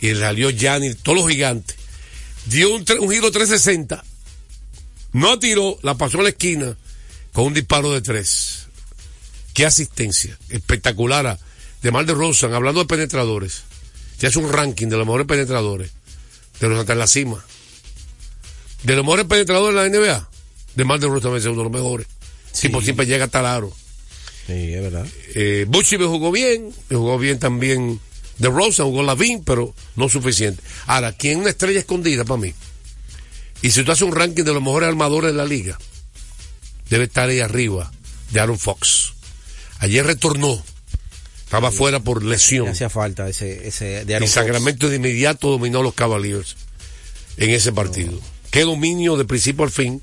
[0.00, 1.76] y salió Gianni, todos los gigantes.
[2.46, 4.04] Dio un, un giro 360.
[5.12, 6.76] No tiró, la pasó a la esquina
[7.32, 8.66] con un disparo de tres.
[9.54, 10.38] Qué asistencia.
[10.50, 11.26] Espectacular.
[11.26, 11.38] a-
[11.82, 13.62] De Mal de Rosa, hablando de penetradores.
[14.18, 15.90] Se hace un ranking de los mejores penetradores.
[16.60, 17.44] De los hasta en la cima.
[18.82, 20.30] De los mejores penetradores de la NBA.
[20.74, 22.06] De Mal de Rosa también es uno de los mejores.
[22.58, 23.72] Tipo, siempre llega hasta el aro.
[24.46, 25.06] Sí, es verdad.
[25.34, 28.00] Eh, Bushi me jugó bien, me jugó bien también
[28.38, 30.62] de Rosa, jugó Lavín, pero no suficiente.
[30.86, 32.54] Ahora, ¿quién es una estrella escondida para mí?
[33.62, 35.78] Y si tú haces un ranking de los mejores armadores de la liga,
[36.90, 37.90] debe estar ahí arriba
[38.30, 39.14] de Aaron Fox.
[39.78, 40.62] Ayer retornó,
[41.56, 42.66] estaba fuera por lesión.
[42.66, 44.28] Le hacía falta ese, ese de Y.
[44.28, 46.56] Sacramento de inmediato dominó a los Cavaliers
[47.38, 48.12] en ese partido.
[48.50, 50.02] Qué dominio de principio al fin,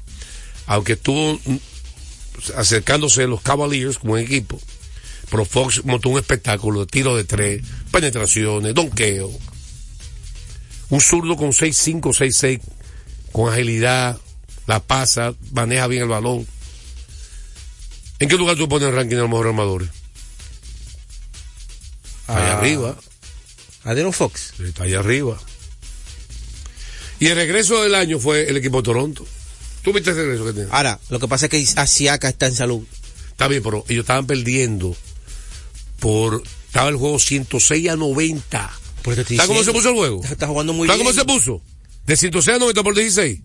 [0.65, 1.57] aunque estuvo mm,
[2.55, 4.59] acercándose los Cavaliers como equipo.
[5.29, 7.61] Pero Fox montó un espectáculo de tiro de tres,
[7.91, 9.31] penetraciones, donqueo.
[10.89, 12.61] Un zurdo con 6'5, 6'6,
[13.31, 14.19] con agilidad,
[14.65, 16.47] la pasa, maneja bien el balón.
[18.19, 20.02] ¿En qué lugar tú pones el ranking de los mejores armadores?
[22.27, 22.57] Allá Ah.
[22.59, 22.97] arriba.
[23.83, 24.53] Adrian Fox.
[24.59, 25.39] Está allá arriba.
[27.19, 29.25] Y el regreso del año fue el equipo de Toronto.
[29.81, 30.69] ¿Tú viste el regreso que tiene?
[30.71, 32.83] Ahora, lo que pasa es que Asiaka está en salud.
[33.31, 34.95] Está bien, pero ellos estaban perdiendo
[35.99, 36.43] por...
[36.67, 38.71] Estaba el juego 106 a 90.
[39.03, 40.23] Pues te estoy ¿Sabes cómo se puso el juego?
[40.23, 41.13] Está jugando muy ¿Sabes bien.
[41.13, 41.61] cómo se puso?
[42.07, 43.39] De 106 a 90 por 16.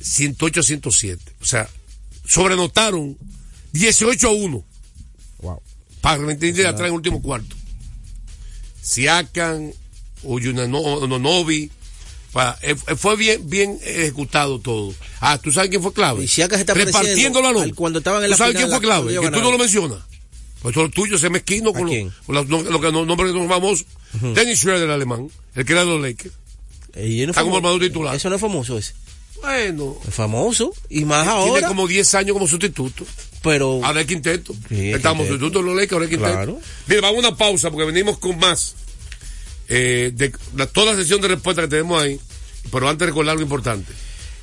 [0.00, 1.32] 108 a 107.
[1.40, 1.68] O sea,
[2.26, 3.18] sobrenotaron
[3.72, 4.64] 18 a 1.
[6.02, 7.56] Para mentir atrás en el último cuarto.
[8.82, 9.72] Siakan,
[11.08, 11.70] Nonovi.
[12.96, 14.94] Fue bien, bien ejecutado todo.
[15.20, 16.24] Ah, ¿tú sabes quién fue clave?
[16.24, 16.74] Y Siaka se está
[17.74, 19.20] cuando estaban en la ¿Tú sabes final, quién fue la- clave?
[19.20, 19.98] Que tú no lo mencionas.
[20.60, 21.88] Pues todo lo tuyo, ese mezquino con,
[22.28, 23.86] los no- lo que no nombres que son famosos.
[24.34, 26.34] Dennis Schroeder, el alemán, el que era de los Lakers.
[26.96, 28.14] Y no es Está como armador titular.
[28.14, 28.94] Eso no es famoso ese.
[29.42, 29.96] Bueno.
[30.08, 30.72] Es famoso.
[30.88, 31.68] Y más Tiene ahora.
[31.68, 33.04] como 10 años como sustituto.
[33.42, 33.80] Pero.
[33.84, 34.54] Ahora es quinteto.
[34.68, 36.32] Sí, es Estamos sustitutos en los Lakers, ahora es quinteto.
[36.32, 36.60] Claro.
[36.86, 38.74] Mira, vamos a una pausa porque venimos con más.
[39.68, 42.20] eh, de la- toda la sesión de respuesta que tenemos ahí.
[42.70, 43.90] Pero antes recordar algo importante.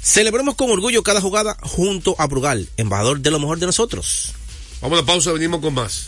[0.01, 4.33] Celebremos con orgullo cada jugada junto a Brugal, embajador de lo mejor de nosotros.
[4.81, 6.07] Vamos a la pausa, venimos con más.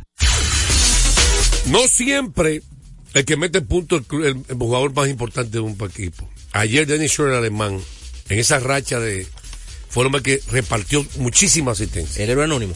[1.71, 2.61] No siempre
[3.13, 6.29] el que mete punto es el, el jugador más importante de un equipo.
[6.51, 7.79] Ayer Dennis Schroeder, el alemán,
[8.27, 9.25] en esa racha de
[9.89, 12.25] forma que repartió muchísima asistencia.
[12.25, 12.73] El héroe anónimo.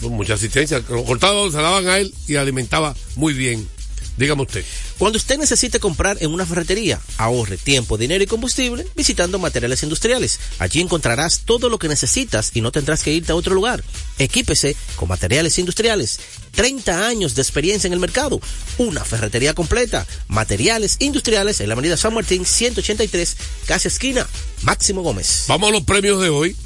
[0.00, 0.82] Mucha asistencia.
[0.88, 3.68] Lo cortaba, se daban a él y alimentaba muy bien.
[4.16, 4.64] Dígame usted.
[4.98, 10.38] Cuando usted necesite comprar en una ferretería, ahorre tiempo, dinero y combustible visitando materiales industriales.
[10.58, 13.82] Allí encontrarás todo lo que necesitas y no tendrás que irte a otro lugar.
[14.18, 16.20] Equípese con materiales industriales.
[16.52, 18.40] 30 años de experiencia en el mercado.
[18.78, 20.06] Una ferretería completa.
[20.28, 24.26] Materiales industriales en la avenida San Martín 183, casi esquina.
[24.62, 25.44] Máximo Gómez.
[25.48, 26.56] Vamos a los premios de hoy.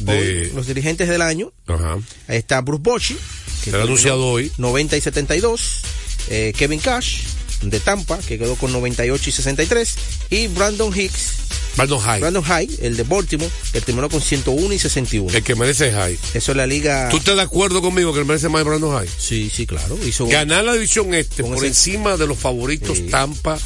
[0.00, 0.12] De...
[0.12, 1.52] Hoy, los dirigentes del año.
[1.66, 1.98] Ajá.
[2.28, 3.16] Ahí está Bruce Bochy.
[3.64, 4.52] Que Será anunciado hoy.
[4.58, 5.82] 90 y 72.
[6.28, 7.22] Eh, Kevin Cash
[7.62, 9.94] de Tampa, que quedó con 98 y 63.
[10.30, 11.46] Y Brandon Hicks.
[11.76, 12.20] Brandon High.
[12.20, 15.36] Brandon High, el de Baltimore, que terminó con 101 y 61.
[15.36, 16.18] El que merece High.
[16.34, 17.08] Eso es la liga.
[17.10, 19.08] ¿Tú estás de acuerdo conmigo que él merece más Brandon High?
[19.18, 19.98] Sí, sí, claro.
[20.06, 20.26] Hizo...
[20.26, 21.66] Ganar la división este por ese...
[21.68, 23.08] encima de los favoritos sí.
[23.10, 23.58] Tampa,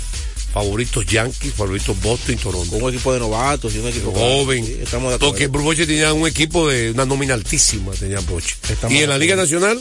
[0.53, 2.77] favoritos Yankees, favoritos Boston y Toronto.
[2.77, 4.67] Un equipo de novatos y un equipo joven.
[4.67, 5.33] Sí, estamos de acuerdo.
[5.33, 8.57] Porque Bruce tenía un equipo de una nómina altísima, tenía Boche.
[8.89, 9.81] Y en la Liga Nacional.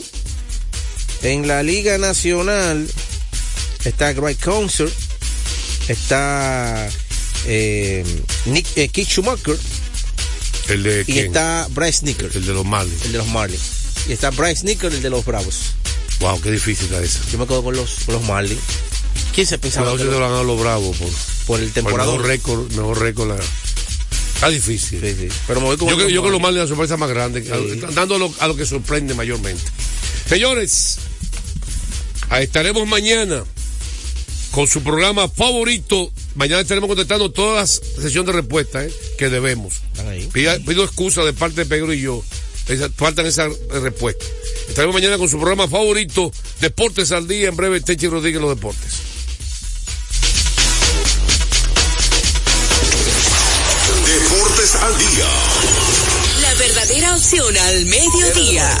[1.22, 2.88] En la Liga Nacional
[3.84, 4.92] está Greg Concert,
[5.88, 6.88] está
[7.46, 8.04] eh,
[8.46, 9.58] Nick, eh, Keith Schumacher.
[10.68, 11.26] El de y quién?
[11.26, 12.30] está Bryce Nicker.
[12.34, 13.04] El de los Marlins.
[13.04, 13.60] El de los Marlins.
[14.08, 15.56] Y está Bryce Nicker, el de los Bravos.
[16.20, 17.20] Wow, qué difícil está esa.
[17.32, 18.60] Yo me quedo con los, con los Marlins.
[19.34, 19.90] ¿Quién se pensaba?
[19.96, 20.12] que los...
[20.14, 21.08] te lo los Bravos por,
[21.46, 22.10] por el Por temporada.
[22.12, 23.28] mejor récord, mejor récord.
[23.28, 23.44] la-
[24.34, 25.00] Está difícil.
[25.46, 26.42] Pero me voy con yo, creo- yo Otto creo lo Morris.
[26.42, 27.80] más de la sorpresa más grande, Sí.
[27.94, 29.62] dando a lo, a lo que sorprende mayormente.
[30.26, 30.96] Señores,
[32.38, 33.44] estaremos mañana
[34.52, 36.12] con su programa favorito.
[36.34, 38.92] Mañana estaremos contestando todas las sesiones de respuesta ¿eh?
[39.18, 39.74] que debemos.
[40.32, 42.22] Pida- pido excusa de parte de Pedro y yo.
[42.68, 43.50] Esa- faltan esas
[43.82, 44.28] respuestas.
[44.68, 47.48] Estaremos mañana con su programa favorito, Deportes al Día.
[47.48, 48.92] En breve, Techi Rodríguez, los deportes.
[54.06, 55.26] Deportes al día.
[56.42, 58.80] La verdadera opción al mediodía.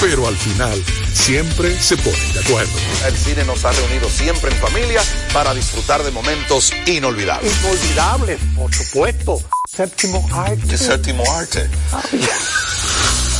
[0.00, 0.82] Pero al final,
[1.14, 2.72] siempre se ponen de acuerdo.
[3.06, 7.52] El cine nos ha reunido siempre en familia para disfrutar de momentos inolvidables.
[7.60, 9.40] Inolvidable, por supuesto.
[9.74, 10.66] Séptimo arte.
[10.68, 11.68] ¿Qué séptimo arte?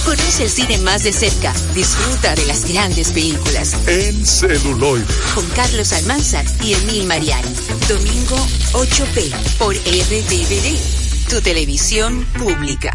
[0.07, 1.53] Conoce el cine más de cerca.
[1.75, 3.75] Disfruta de las grandes películas.
[3.87, 5.05] En celuloide.
[5.35, 7.55] Con Carlos Almanzar y Emil Mariani.
[7.89, 8.37] Domingo
[8.73, 11.29] 8P por RTVD.
[11.29, 12.95] Tu televisión pública.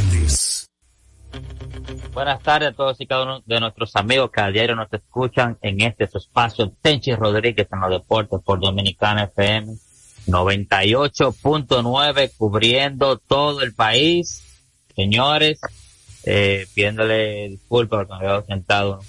[2.13, 5.57] Buenas tardes a todos y cada uno de nuestros amigos que a diario nos escuchan
[5.61, 9.73] en este espacio Tenchi Rodríguez en los deportes por Dominicana FM
[10.27, 14.43] 98.9 cubriendo todo el país.
[14.93, 15.61] Señores,
[16.25, 18.43] eh, pidiéndole disculpas porque me había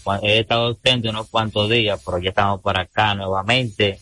[0.05, 3.99] cuan- he estado ausente unos cuantos días, pero ya estamos por acá nuevamente.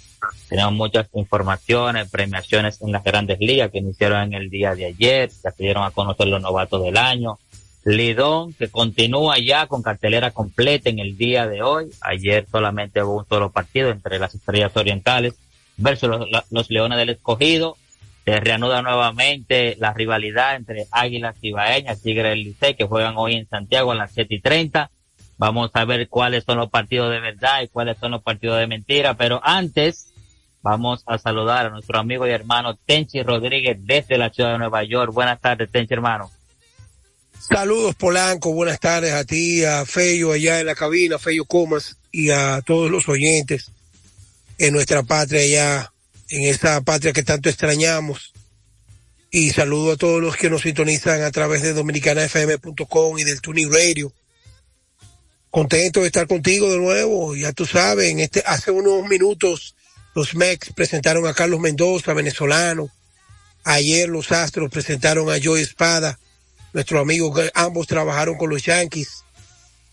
[0.50, 5.30] Tenemos muchas informaciones, premiaciones en las grandes ligas que iniciaron en el día de ayer,
[5.42, 7.38] ya se dieron a conocer los novatos del año.
[7.84, 11.90] Lidón, que continúa ya con cartelera completa en el día de hoy.
[12.02, 15.34] Ayer solamente hubo un solo partido entre las estrellas orientales
[15.76, 16.10] versus
[16.50, 17.76] los, leones del escogido.
[18.24, 23.48] Se reanuda nuevamente la rivalidad entre Águilas Ibaeñas, Tigre del Licey, que juegan hoy en
[23.48, 24.90] Santiago a las 7 y 30.
[25.38, 28.66] Vamos a ver cuáles son los partidos de verdad y cuáles son los partidos de
[28.66, 29.14] mentira.
[29.14, 30.12] Pero antes,
[30.60, 34.84] vamos a saludar a nuestro amigo y hermano Tenchi Rodríguez desde la ciudad de Nueva
[34.84, 35.14] York.
[35.14, 36.30] Buenas tardes, Tenchi, hermano.
[37.40, 42.28] Saludos Polanco, buenas tardes a ti, a Fello allá en la cabina, Fello Comas y
[42.28, 43.70] a todos los oyentes
[44.58, 45.92] en nuestra patria allá,
[46.28, 48.34] en esa patria que tanto extrañamos.
[49.30, 53.72] Y saludo a todos los que nos sintonizan a través de dominicanafm.com y del Tuning
[53.72, 54.12] Radio.
[55.50, 59.74] Contento de estar contigo de nuevo, ya tú sabes, en este, hace unos minutos
[60.14, 62.90] los Mex presentaron a Carlos Mendoza, venezolano.
[63.64, 66.18] Ayer los Astros presentaron a Joey Espada
[66.72, 69.24] nuestros amigos que ambos trabajaron con los Yankees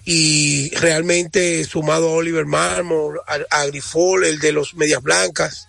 [0.06, 5.68] y realmente sumado a Oliver Marmor, a, Grifol, el de los Medias Blancas,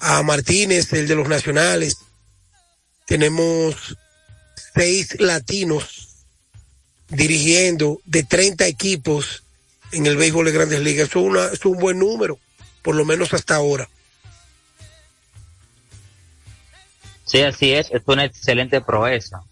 [0.00, 1.98] a Martínez, el de los Nacionales,
[3.06, 3.96] tenemos
[4.74, 6.08] seis latinos
[7.08, 9.42] dirigiendo de 30 equipos
[9.92, 11.08] en el béisbol de grandes ligas.
[11.08, 12.38] Es, una- es un buen número,
[12.82, 13.88] por lo menos hasta ahora.
[17.24, 19.42] Sí, así es, es una excelente proeza.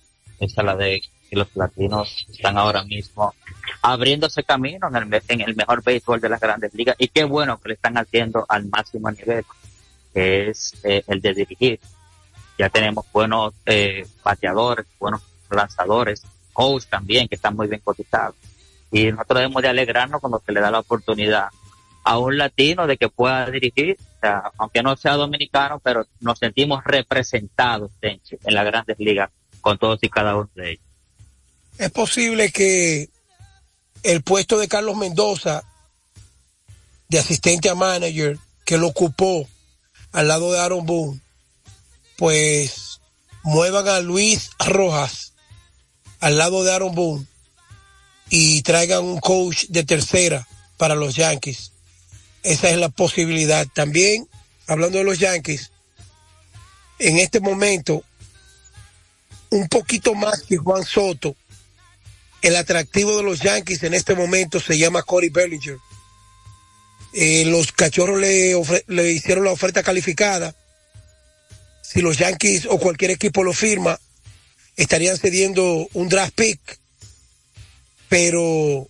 [0.43, 1.01] Esa la de
[1.31, 3.33] que los latinos están ahora mismo
[3.81, 7.59] abriéndose camino en el, en el mejor béisbol de las grandes ligas y qué bueno
[7.59, 9.45] que le están haciendo al máximo nivel,
[10.13, 11.81] que es eh, el de dirigir.
[12.59, 18.35] Ya tenemos buenos eh, bateadores, buenos lanzadores, coach también, que están muy bien cotizados.
[18.91, 21.51] Y nosotros debemos de alegrarnos cuando se le da la oportunidad
[22.03, 26.41] a un latino de que pueda dirigir, o sea, aunque no sea dominicano, pero nos
[26.41, 29.31] sentimos representados Tenchi, en las grandes ligas
[29.63, 30.85] con todos y cada uno de ellos.
[31.79, 33.09] Es posible que
[34.03, 35.65] el puesto de Carlos Mendoza,
[37.09, 39.49] de asistente a manager, que lo ocupó
[40.13, 41.21] al lado de Aaron Boone,
[42.19, 43.01] pues
[43.43, 45.33] muevan a Luis Rojas
[46.21, 47.27] al lado de Aaron Boone
[48.29, 50.47] y traigan un coach de tercera
[50.77, 51.73] para los Yankees.
[52.43, 53.67] Esa es la posibilidad.
[53.75, 54.29] También,
[54.67, 55.71] hablando de los Yankees,
[56.99, 58.05] en este momento,
[59.53, 61.37] un poquito más que Juan Soto,
[62.41, 65.77] el atractivo de los Yankees en este momento se llama Corey Bellinger.
[67.13, 68.57] Eh, los cachorros le,
[69.13, 70.57] hicieron la oferta calificada.
[71.83, 74.01] Si los Yankees o cualquier equipo lo firma,
[74.77, 76.79] estarían cediendo un draft pick.
[78.09, 78.89] Pero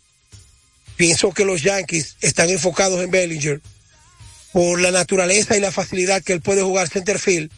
[0.95, 3.61] pienso que los Yankees están enfocados en Bellinger
[4.53, 7.51] por la naturaleza y la facilidad que él puede jugar center field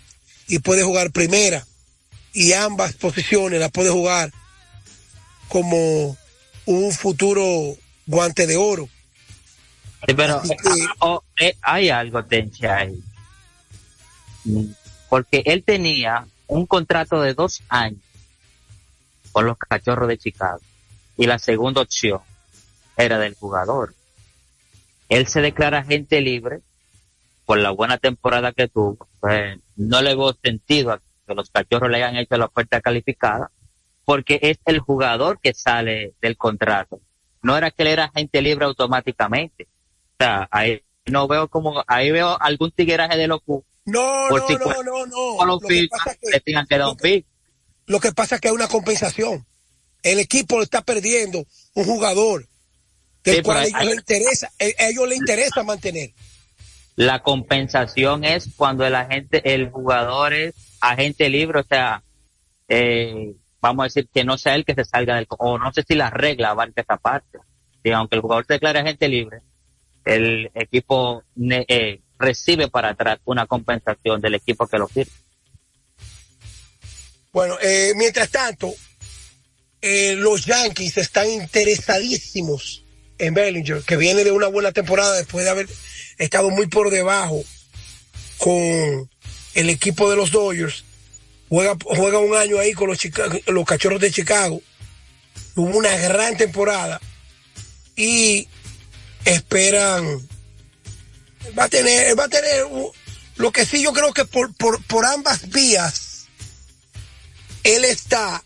[0.49, 1.67] y puede jugar primera
[2.35, 4.31] y ambas posiciones las puede jugar
[5.49, 6.19] como
[6.67, 7.77] un futuro
[8.07, 8.89] guante de oro.
[10.07, 13.03] Sí, pero ah, oh, eh, hay algo, Tenche, ahí.
[15.09, 18.01] Porque él tenía un contrato de dos años
[19.33, 20.61] con los cachorros de Chicago.
[21.17, 22.21] Y la segunda opción
[22.97, 23.95] era del jugador.
[25.09, 26.61] Él se declara agente libre
[27.47, 29.09] por la buena temporada que tuvo.
[29.21, 33.51] Pues, no le veo sentido a que los cachorros le hayan hecho la oferta calificada
[34.05, 37.01] porque es el jugador que sale del contrato.
[37.43, 39.65] No era que él era agente libre automáticamente.
[39.65, 43.67] O sea, ahí no veo como, ahí veo algún tigueraje de locura.
[43.87, 45.37] No, Por no, si no, no, no.
[45.37, 47.27] Con Lo que pasa es que- le tengan que dar un pick.
[47.87, 49.47] Lo que pasa es que hay una compensación.
[50.03, 51.45] El equipo está perdiendo
[51.75, 52.47] un jugador
[53.25, 56.11] del Sí, cual hay- ellos le interesa, a ellos le interesa mantener.
[56.97, 60.55] La compensación es cuando el agente, el jugador es
[60.91, 62.03] agente libre, o sea,
[62.69, 65.83] eh, vamos a decir que no sea él que se salga del, o no sé
[65.87, 67.39] si la regla abarca esa parte.
[67.83, 69.41] Sí, aunque el jugador se declare agente libre,
[70.05, 75.13] el equipo eh, recibe para atrás una compensación del equipo que lo firma.
[77.33, 78.73] Bueno, eh, mientras tanto,
[79.83, 82.85] los Yankees están interesadísimos
[83.19, 85.69] en Bellinger, que viene de una buena temporada después de haber
[86.17, 87.43] estado muy por debajo
[88.39, 89.11] con
[89.55, 90.85] el equipo de los Dodgers.
[91.49, 92.99] Juega, juega un año ahí con los,
[93.47, 94.61] los cachorros de Chicago.
[95.55, 97.01] Tuvo una gran temporada
[97.97, 98.49] y
[99.25, 100.27] esperan.
[101.57, 102.65] Va a tener, va a tener
[103.37, 106.15] lo que sí yo creo que por, por, por ambas vías
[107.65, 108.45] él está,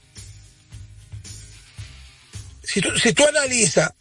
[2.63, 3.93] si tú, si tú analizas,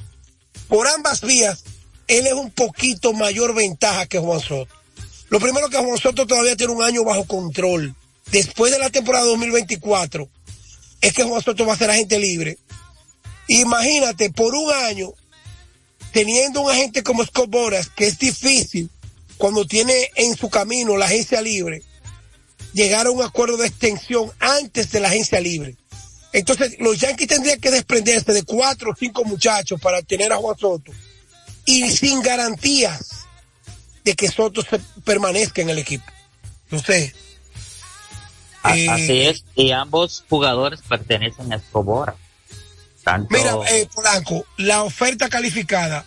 [0.68, 1.64] por ambas vías,
[2.08, 4.76] él es un poquito mayor ventaja que Juan Soto.
[5.30, 7.93] Lo primero que Juan Soto todavía tiene un año bajo control.
[8.32, 10.30] Después de la temporada 2024,
[11.01, 12.57] es que Juan Soto va a ser agente libre.
[13.47, 15.09] Imagínate, por un año,
[16.11, 18.89] teniendo un agente como Scott Boras, que es difícil
[19.38, 21.84] cuando tiene en su camino la agencia libre,
[22.73, 25.75] llegar a un acuerdo de extensión antes de la agencia libre.
[26.34, 30.57] Entonces, los Yankees tendrían que desprenderse de cuatro o cinco muchachos para tener a Juan
[30.57, 30.91] Soto
[31.65, 33.26] y sin garantías
[34.08, 36.05] de que Soto se permanezca en el equipo.
[36.72, 37.14] Entonces,
[38.74, 42.16] Eh, Así es, y ambos jugadores pertenecen a Escobar.
[43.03, 46.05] Tanto, mira, eh, Polanco, la oferta calificada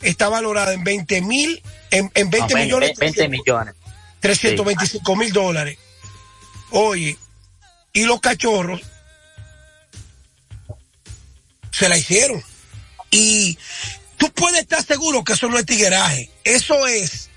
[0.00, 3.74] está valorada en 20 mil, en, en 20 no, millones, 20 millones.
[4.20, 5.78] 325 mil dólares.
[6.70, 7.16] Oye,
[7.92, 8.80] y los cachorros
[11.72, 12.42] se la hicieron.
[13.10, 13.58] Y
[14.16, 16.30] tú puedes estar seguro que eso no es tigueraje.
[16.44, 17.30] Eso es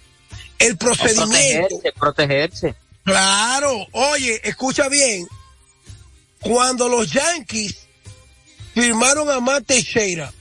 [0.59, 1.67] el procedimiento.
[1.79, 2.75] Protegerse, protegerse.
[3.03, 5.27] Claro, oye, escucha bien.
[6.41, 7.87] Cuando los Yankees
[8.73, 10.31] firmaron a Matt Teixeira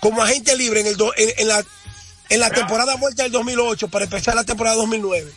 [0.00, 1.64] como agente libre en, el do- en, en la,
[2.28, 5.32] en la temporada vuelta del 2008 para empezar la temporada 2009,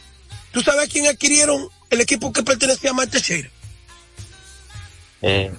[0.51, 3.49] ¿tú sabes quién adquirieron el equipo que pertenecía a Matt Teixeira?
[5.21, 5.51] Eh,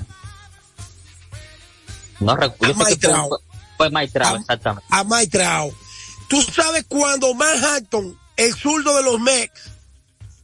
[2.20, 2.74] no recuerdo.
[3.78, 4.86] Fue, Trout, exactamente.
[4.90, 5.74] A Trout.
[6.28, 9.70] ¿Tú sabes cuando Manhattan, el zurdo de los Mets,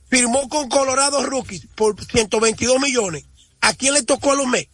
[0.09, 3.25] firmó con Colorado Rookies por 122 millones?
[3.61, 4.71] ¿A quién le tocó a los Mets?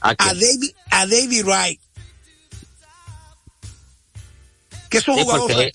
[0.00, 0.14] ¿A?
[0.14, 1.80] David, a David Wright.
[4.88, 5.72] Que es un Sí, jugador porque-.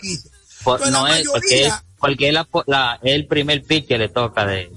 [0.64, 2.34] Por- no es, porque es, porque es
[2.66, 4.72] la, el primer pick que le toca de,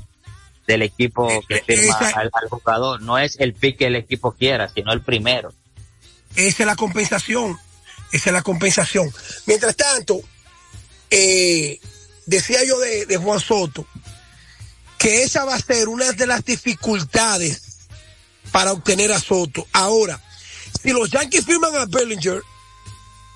[0.67, 3.01] del equipo que firma esa- al, al jugador.
[3.01, 5.53] No es el pick que el equipo quiera, sino el primero.
[6.37, 7.59] Esa es la compensación.
[8.13, 9.13] Esa es la compensación.
[9.47, 10.21] Mientras tanto,
[11.11, 11.81] eh,
[12.27, 13.87] decía yo de, Juan Soto
[14.99, 17.63] que esa va a ser una de las dificultades
[18.51, 19.67] para obtener a Soto.
[19.73, 20.21] Ahora,
[20.83, 22.43] si los Yankees firman a Bellinger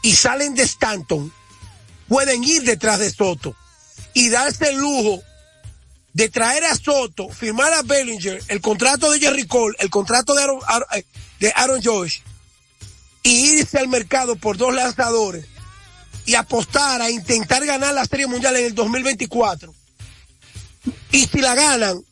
[0.03, 1.33] y salen de Stanton,
[2.09, 3.55] pueden ir detrás de Soto
[4.13, 5.23] y darse el lujo
[6.15, 10.43] de traer a Soto, firmar a Bellinger, el contrato de Jerry Cole, el contrato de
[10.43, 11.05] Aaron, Aaron- eh,
[11.39, 12.19] de Aaron Josh,
[13.23, 15.47] y irse al mercado por dos lanzadores
[16.25, 19.75] y apostar a intentar ganar la Serie Mundial en el 2024.
[21.13, 22.03] Y si la ganan,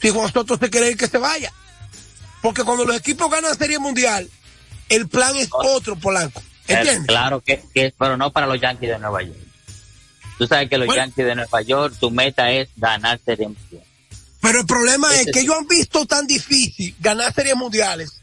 [0.00, 1.52] si Juan Soto se quiere ir, que se vaya.
[2.40, 4.28] Porque cuando los equipos ganan Serie Mundial,
[4.88, 6.42] el plan es otro, Polanco.
[6.66, 7.04] ¿Entiendes?
[7.04, 9.38] Eh, Claro que, que, pero no para los Yankees de Nueva York.
[10.38, 11.02] Tú sabes que los Bueno.
[11.02, 13.82] Yankees de Nueva York, tu meta es ganar Serie Mundial.
[14.40, 15.38] Pero el problema es que sí.
[15.40, 18.21] ellos han visto tan difícil ganar series mundiales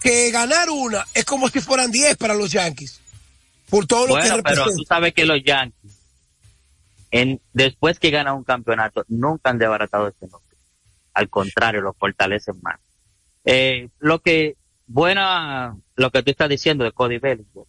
[0.00, 3.00] que ganar una es como si fueran 10 para los Yankees.
[3.68, 4.76] Por todo lo que Bueno, pero representa.
[4.76, 6.00] tú sabes que los Yankees,
[7.12, 10.56] en, después que ganan un campeonato, nunca han desbaratado ese nombre.
[11.14, 12.80] Al contrario, lo fortalecen más.
[13.44, 17.64] Eh, lo que, buena, lo que tú estás diciendo de Cody Bellinger,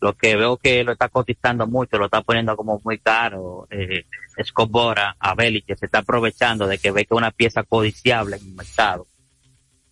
[0.00, 4.04] lo que veo que lo está cotizando mucho, lo está poniendo como muy caro, eh,
[4.44, 8.36] Scott Bora a Bellinger se está aprovechando de que ve que es una pieza codiciable
[8.36, 9.06] en el mercado.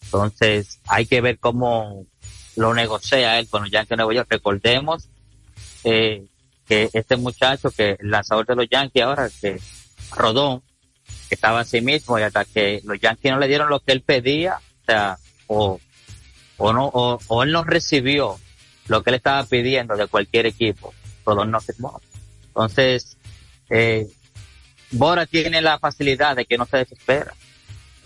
[0.06, 2.06] Entonces, hay que ver cómo
[2.56, 4.28] lo negocia él con los Yankees de Nueva York.
[4.30, 5.08] Recordemos
[5.84, 6.26] eh,
[6.66, 9.60] que este muchacho, que el lanzador de los Yankees ahora, que
[10.12, 10.62] Rodón,
[11.28, 14.02] que estaba así mismo y hasta que los Yankees no le dieron lo que él
[14.02, 15.80] pedía, o sea, o,
[16.56, 18.38] o no, o, o él no recibió
[18.88, 20.94] lo que él estaba pidiendo de cualquier equipo,
[21.24, 22.00] Rodón no firmó.
[22.48, 23.16] Entonces,
[23.68, 24.06] eh,
[24.92, 27.34] Bora tiene la facilidad de que no se desespera.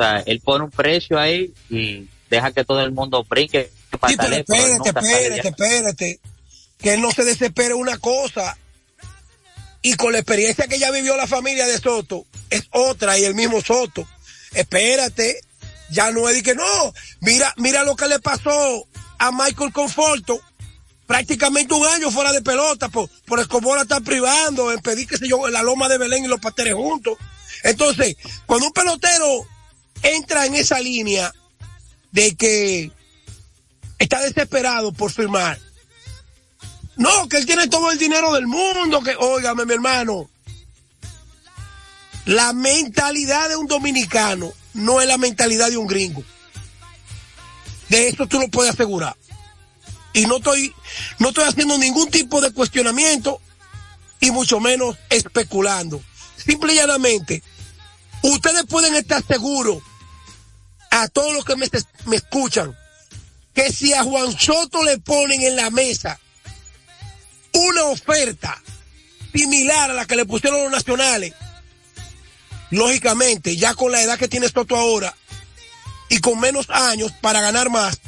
[0.01, 3.70] Sea, él pone un precio ahí y deja que todo el mundo brinque,
[4.09, 6.20] Sí, pero espérate, espérate, espérate.
[6.80, 8.57] Que él no se desespere una cosa.
[9.82, 13.34] Y con la experiencia que ya vivió la familia de Soto, es otra y el
[13.34, 14.07] mismo Soto.
[14.55, 15.40] Espérate,
[15.90, 16.92] ya no es de que no.
[17.20, 18.86] Mira, mira lo que le pasó
[19.18, 20.40] a Michael Conforto.
[21.07, 25.16] Prácticamente un año fuera de pelota por, por Escobar la está privando en pedir que
[25.16, 27.18] se yo en la loma de Belén y los pasteres juntos.
[27.64, 29.46] Entonces, cuando un pelotero
[30.03, 31.32] entra en esa línea
[32.12, 32.90] de que
[33.98, 35.59] está desesperado por firmar.
[36.96, 40.28] No, que él tiene todo el dinero del mundo, que, óigame, mi hermano,
[42.26, 46.22] la mentalidad de un dominicano no es la mentalidad de un gringo.
[47.88, 49.16] De eso tú lo puedes asegurar.
[50.12, 50.74] Y no estoy,
[51.18, 53.40] no estoy haciendo ningún tipo de cuestionamiento
[54.20, 56.03] y mucho menos especulando.
[56.36, 57.42] Simple y llanamente,
[58.22, 59.82] ustedes pueden estar seguros
[60.91, 61.68] a todos los que me,
[62.07, 62.76] me escuchan
[63.55, 66.18] que si a Juan Soto le ponen en la mesa
[67.53, 68.61] una oferta
[69.32, 71.34] similar a la que le pusieron los nacionales,
[72.70, 75.14] lógicamente, ya con la edad que tiene Soto ahora
[76.09, 78.01] y con menos años para ganar más,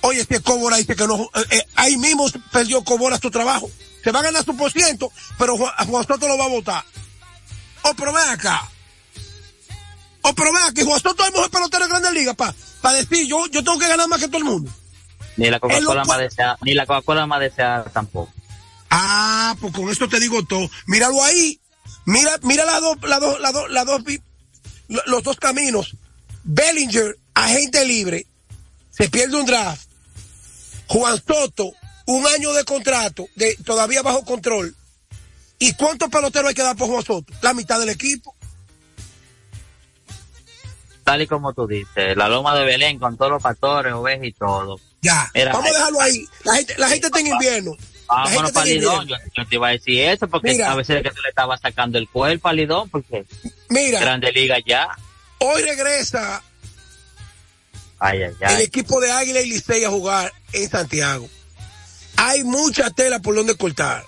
[0.00, 3.70] oye, si Cobora dice que no, eh, eh, ahí mismo perdió Cobora su trabajo.
[4.02, 6.84] Se va a ganar su por ciento, pero Juan, Juan Soto lo va a votar.
[7.82, 8.70] O pero ven acá.
[10.26, 13.26] O pero ven acá, Juan Soto es mejor pelotero de Grandes Ligas para pa decir
[13.26, 14.72] yo, yo tengo que ganar más que todo el mundo.
[15.36, 18.32] Ni la Coca-Cola más deseada, ni la Coca-Cola más deseada tampoco.
[18.88, 20.70] Ah, pues con eso te digo todo.
[20.86, 21.60] Míralo ahí.
[22.06, 24.02] Mira, mira las dos, las dos, las dos, las dos,
[25.06, 25.94] los dos caminos.
[26.42, 28.26] Bellinger, agente libre,
[28.90, 29.88] se pierde un draft.
[30.86, 31.70] Juan Soto,
[32.06, 34.74] un año de contrato, de, todavía bajo control.
[35.58, 37.30] ¿Y cuántos peloteros hay que dar por Juan Soto?
[37.42, 38.34] La mitad del equipo.
[41.04, 44.32] Tal y como tú dices, la loma de Belén con todos los factores, ovejas y
[44.32, 44.80] todo.
[45.02, 46.24] Ya, Mira, vamos a dejarlo ahí.
[46.44, 47.72] La gente, la gente está en invierno.
[48.08, 49.24] Vámonos gente está para en Lidón, invierno.
[49.26, 50.72] yo, yo te iba a decir eso porque Mira.
[50.72, 53.24] a veces que tú le estabas sacando el cuerpo a Lidón porque
[53.68, 54.88] Mira, Grande Liga ya.
[55.38, 56.42] hoy regresa
[57.98, 61.28] Ay, ay, el equipo de Águila y Licey a jugar en Santiago.
[62.16, 64.04] Hay mucha tela por donde cortar.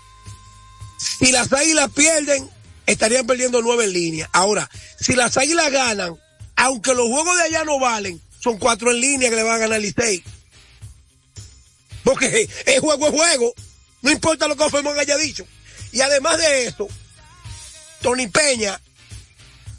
[0.99, 2.49] Si las Águilas pierden,
[2.87, 4.29] estarían perdiendo nueve en línea.
[4.33, 4.69] Ahora,
[5.01, 6.17] si las Águilas ganan,
[6.57, 9.59] aunque los juegos de allá no valen, son cuatro en línea que le van a
[9.59, 10.23] ganar Licey.
[12.03, 13.55] Porque el juego es juego.
[14.03, 15.47] No importa lo que Fermón haya dicho.
[15.93, 16.89] Y además de eso,
[18.01, 18.81] Tony Peña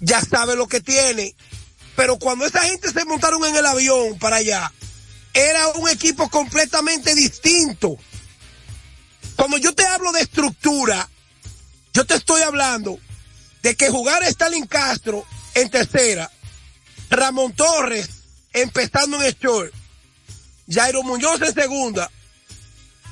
[0.01, 1.35] ya sabe lo que tiene.
[1.95, 4.71] Pero cuando esa gente se montaron en el avión para allá,
[5.33, 7.97] era un equipo completamente distinto.
[9.35, 11.09] Cuando yo te hablo de estructura,
[11.93, 12.99] yo te estoy hablando
[13.61, 16.29] de que jugar a Stalin Castro en tercera,
[17.09, 18.09] Ramón Torres
[18.53, 19.73] empezando en el short,
[20.69, 22.09] Jairo Muñoz en segunda,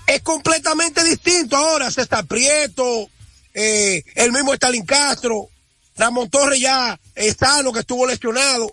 [0.08, 1.56] es completamente distinto.
[1.56, 3.10] Ahora se está Prieto,
[3.54, 5.50] eh, el mismo Stalin Castro,
[5.98, 8.72] Ramón Torres ya está lo que estuvo lesionado.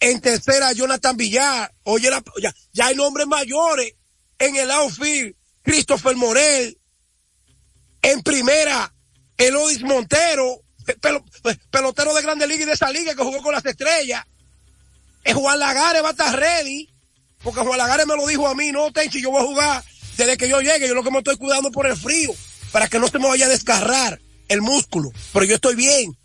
[0.00, 1.72] En tercera, Jonathan Villar.
[1.84, 2.10] Oye,
[2.72, 3.94] ya, hay nombres mayores
[4.38, 5.36] en el outfield.
[5.62, 6.76] Christopher Morel.
[8.02, 8.92] En primera,
[9.36, 13.40] Elois Montero, pe- pelo- pe- pelotero de Grande Liga y de esa liga que jugó
[13.42, 14.24] con las estrellas.
[15.24, 16.88] Eh, Juan Lagares va a estar ready.
[17.42, 19.84] Porque Juan Lagares me lo dijo a mí, no, Tenchi, yo voy a jugar
[20.16, 20.88] desde que yo llegue.
[20.88, 22.32] Yo lo que me estoy cuidando por el frío,
[22.70, 25.10] para que no se me vaya a desgarrar el músculo.
[25.32, 26.16] Pero yo estoy bien.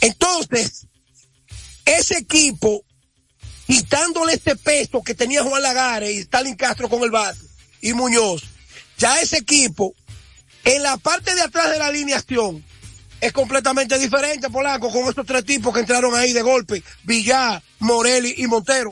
[0.00, 0.86] Entonces,
[1.84, 2.84] ese equipo
[3.66, 7.38] quitándole este peso que tenía Juan Lagares y Stalin Castro con el bate
[7.80, 8.42] y Muñoz,
[8.96, 9.94] ya ese equipo,
[10.64, 12.64] en la parte de atrás de la alineación,
[13.20, 18.34] es completamente diferente, Polanco, con estos tres tipos que entraron ahí de golpe, Villar, Morelli
[18.38, 18.90] y Montero.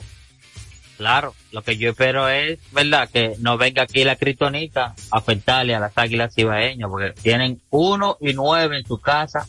[0.97, 3.07] Claro, lo que yo espero es, ¿verdad?
[3.07, 8.17] Que no venga aquí la critonita a afectarle a las águilas cibaeñas, porque tienen uno
[8.19, 9.47] y nueve en su casa,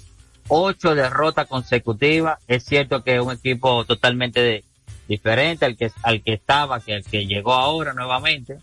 [0.48, 2.38] ocho derrotas consecutivas.
[2.46, 4.62] Es cierto que es un equipo totalmente
[5.08, 8.58] diferente al que, al que estaba, que al que llegó ahora nuevamente,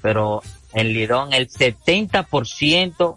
[0.00, 3.16] pero en Lidón el 70%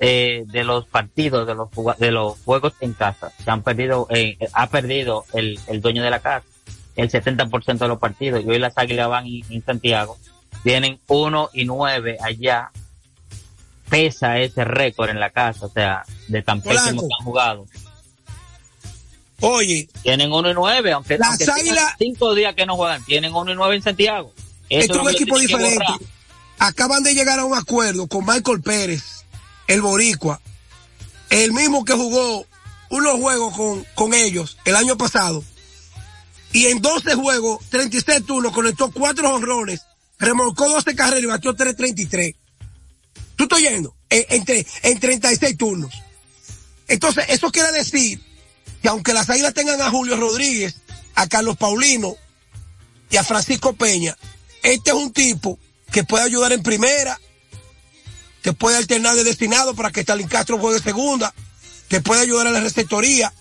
[0.00, 4.36] eh, de los partidos, de los, de los juegos en casa, se han perdido, eh,
[4.54, 6.44] ha perdido el, el dueño de la casa
[6.96, 8.44] el 70% de los partidos.
[8.44, 10.18] Y hoy las Águilas van en, Santiago.
[10.62, 12.70] Tienen 1 y 9 allá.
[13.88, 17.66] Pesa ese récord en la casa, o sea, de tan pésimo que han jugado.
[19.40, 23.02] Oye, Tienen 1 y 9, aunque, Las aunque tengan Águilas- cinco días que no juegan,
[23.04, 24.32] tienen 1 y 9 en Santiago.
[24.68, 25.84] Eso es un equipo diferente.
[26.58, 29.19] Acaban de llegar a un acuerdo con Michael Pérez,
[29.70, 30.40] el boricua,
[31.30, 32.44] el mismo que jugó
[32.90, 35.44] unos juegos con, con ellos el año pasado.
[36.52, 39.82] Y en 12 juegos, 36 turnos, conectó 4 honrones,
[40.18, 42.34] remolcó 12 carreras y batió 333.
[43.36, 43.94] ¿Tú estás yendo?
[44.08, 44.44] En,
[44.82, 45.94] en 36 turnos.
[46.88, 48.20] Entonces, eso quiere decir
[48.82, 50.74] que aunque las águilas tengan a Julio Rodríguez,
[51.14, 52.16] a Carlos Paulino
[53.08, 54.16] y a Francisco Peña,
[54.64, 55.60] este es un tipo
[55.92, 57.20] que puede ayudar en primera,
[58.42, 61.34] que puede alternar de destinado para que Stalin Castro juegue segunda,
[61.88, 63.32] que puede ayudar a la receptoría.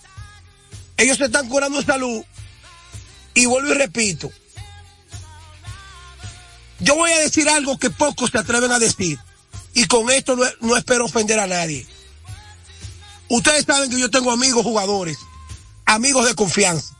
[0.97, 2.23] Ellos se están curando en salud.
[3.33, 4.31] Y vuelvo y repito,
[6.79, 9.19] yo voy a decir algo que pocos se atreven a decir.
[9.73, 11.85] Y con esto no, no espero ofender a nadie.
[13.29, 15.17] Ustedes saben que yo tengo amigos jugadores,
[15.85, 16.95] amigos de confianza.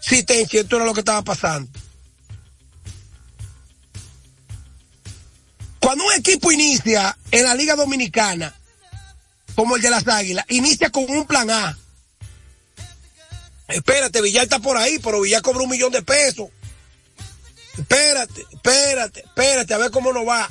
[0.00, 1.70] Sí, Tenchi, esto era lo que estaba pasando.
[5.82, 8.54] Cuando un equipo inicia en la Liga Dominicana,
[9.56, 11.76] como el de las Águilas, inicia con un plan A.
[13.66, 16.48] Espérate, Villar está por ahí, pero Villar cobra un millón de pesos.
[17.76, 20.48] Espérate, espérate, espérate, a ver cómo nos va.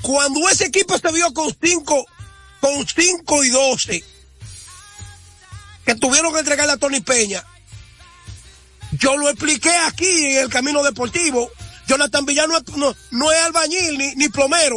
[0.00, 2.06] Cuando ese equipo se vio con cinco,
[2.60, 4.04] con cinco y doce,
[5.84, 7.44] que tuvieron que entregarle a Tony Peña,
[8.92, 11.50] yo lo expliqué aquí en el camino deportivo.
[11.88, 14.76] Jonathan Villar no, es- no- no es albañil ni, ni plomero.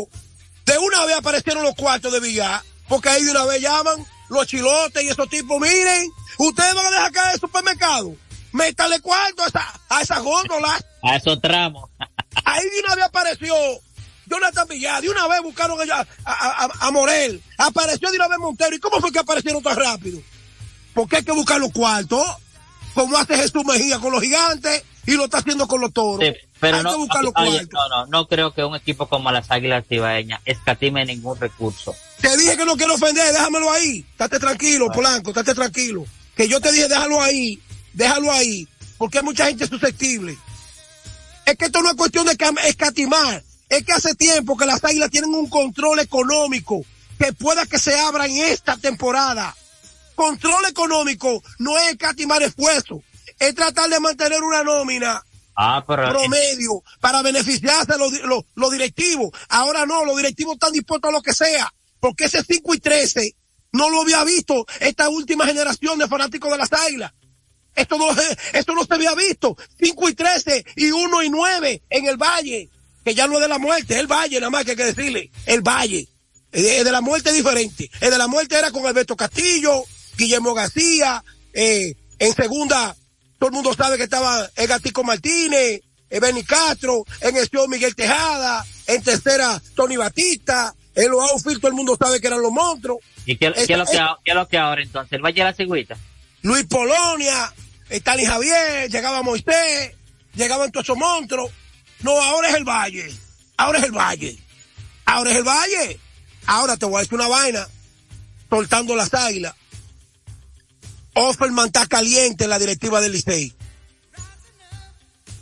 [0.66, 4.47] De una vez aparecieron los cuartos de Villar, porque ahí de una vez llaman los
[4.47, 8.16] chilotes y esos tipos, miren, ustedes van a dejar caer el supermercado.
[8.53, 10.84] Métale cuarto a esa, a esas góndolas.
[11.03, 11.89] A esos tramos.
[12.45, 13.53] Ahí de una vez apareció
[14.26, 18.38] Jonathan Villar, de una vez buscaron a, a, a- a Morel, apareció de una vez
[18.39, 18.76] Montero.
[18.76, 20.22] ¿Y cómo fue que aparecieron tan rápido?
[20.93, 22.26] Porque hay que buscar los cuartos,
[22.93, 26.26] como hace Jesús Mejía con los gigantes y lo está haciendo con los toros.
[26.26, 29.08] Sí, pero hay no, que buscar los oye, no, no, no creo que un equipo
[29.08, 31.95] como las Águilas Cibaeñas escatime ningún recurso.
[32.20, 34.06] Te dije que no quiero ofender, déjamelo ahí.
[34.12, 36.06] Estate tranquilo, Polanco, estate tranquilo.
[36.36, 37.60] Que yo te dije, déjalo ahí,
[37.93, 40.38] déjalo ahí, porque hay mucha gente susceptible.
[41.45, 42.38] Es que esto no es cuestión de
[42.68, 46.86] escatimar, es que hace tiempo que las águilas tienen un control económico
[47.18, 49.56] que pueda que se abra en esta temporada.
[50.16, 53.02] Control económico no es escatimar esfuerzo,
[53.42, 55.22] es tratar de mantener una nómina
[55.56, 59.32] Ah, pero promedio para beneficiarse a los, los, los directivos.
[59.50, 63.36] Ahora no, los directivos están dispuestos a lo que sea, porque ese 5 y 13
[63.74, 67.12] no lo había visto esta última generación de fanáticos de las águilas.
[67.76, 68.08] Esto no,
[68.54, 69.58] esto no se había visto.
[69.80, 72.70] 5 y 13 y 1 y 9 en el Valle,
[73.04, 74.94] que ya no es de la muerte, es el Valle, nada más que hay que
[74.94, 76.08] decirle, el Valle.
[76.52, 77.89] El de la muerte es diferente.
[78.02, 79.84] El de la muerte era con Alberto Castillo,
[80.18, 81.24] Guillermo García,
[81.54, 82.96] eh, en segunda,
[83.42, 85.82] todo el mundo sabe que estaba el Gatico Martínez,
[86.12, 91.60] el Benny Castro, en el señor Miguel Tejada, en tercera Tony Batista, en los outfield
[91.60, 93.00] todo el mundo sabe que eran los monstruos.
[93.26, 95.14] ¿Y qué, qué es lo que, a- qué es lo que ahora entonces?
[95.14, 95.98] ¿El Valle de la Cigüita?
[96.44, 97.52] Luis Polonia,
[97.89, 99.94] Stalin Javier, llegaba Moisés,
[100.36, 101.50] llegaban todos esos monstruos.
[102.02, 103.12] No, ahora es el Valle.
[103.58, 104.38] Ahora es el Valle.
[105.06, 106.00] Ahora es el Valle.
[106.46, 107.68] Ahora te voy a decir una vaina.
[108.52, 109.56] Soltando las águilas.
[111.22, 113.53] Offerman está caliente en la directiva del Licey.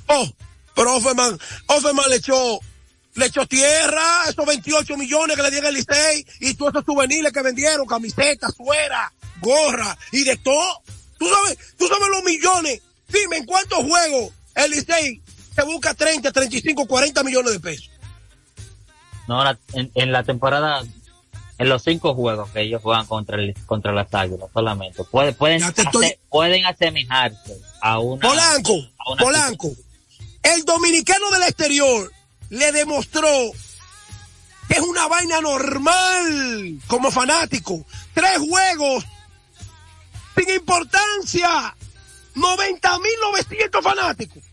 [0.08, 0.28] Oh,
[0.76, 2.60] pero Offerman, Offerman le echó,
[3.16, 7.32] le echó tierra, esos 28 millones que le dieron al Licey y todos esos souvenirs
[7.32, 9.12] que vendieron, camisetas, suera,
[9.42, 10.82] gorra y de todo.
[11.18, 12.82] Tú sabes, tú sabes los millones.
[13.08, 15.22] Dime, ¿en cuántos juegos el Licey
[15.56, 17.90] se busca 30, 35, 40 millones de pesos?
[19.28, 20.84] No, en la temporada
[21.60, 25.04] en los cinco juegos que ellos juegan contra el, contra las águilas solamente.
[25.04, 28.28] Pueden, pueden, estoy- pueden asemejarse a una.
[28.28, 29.72] Polanco, a una Polanco,
[30.42, 32.12] el dominicano del exterior
[32.50, 33.28] le demostró
[34.68, 37.86] que es una vaina normal como fanático.
[38.14, 39.06] Tres juegos
[40.38, 41.76] sin importancia.
[42.36, 44.44] 90.900 fanáticos.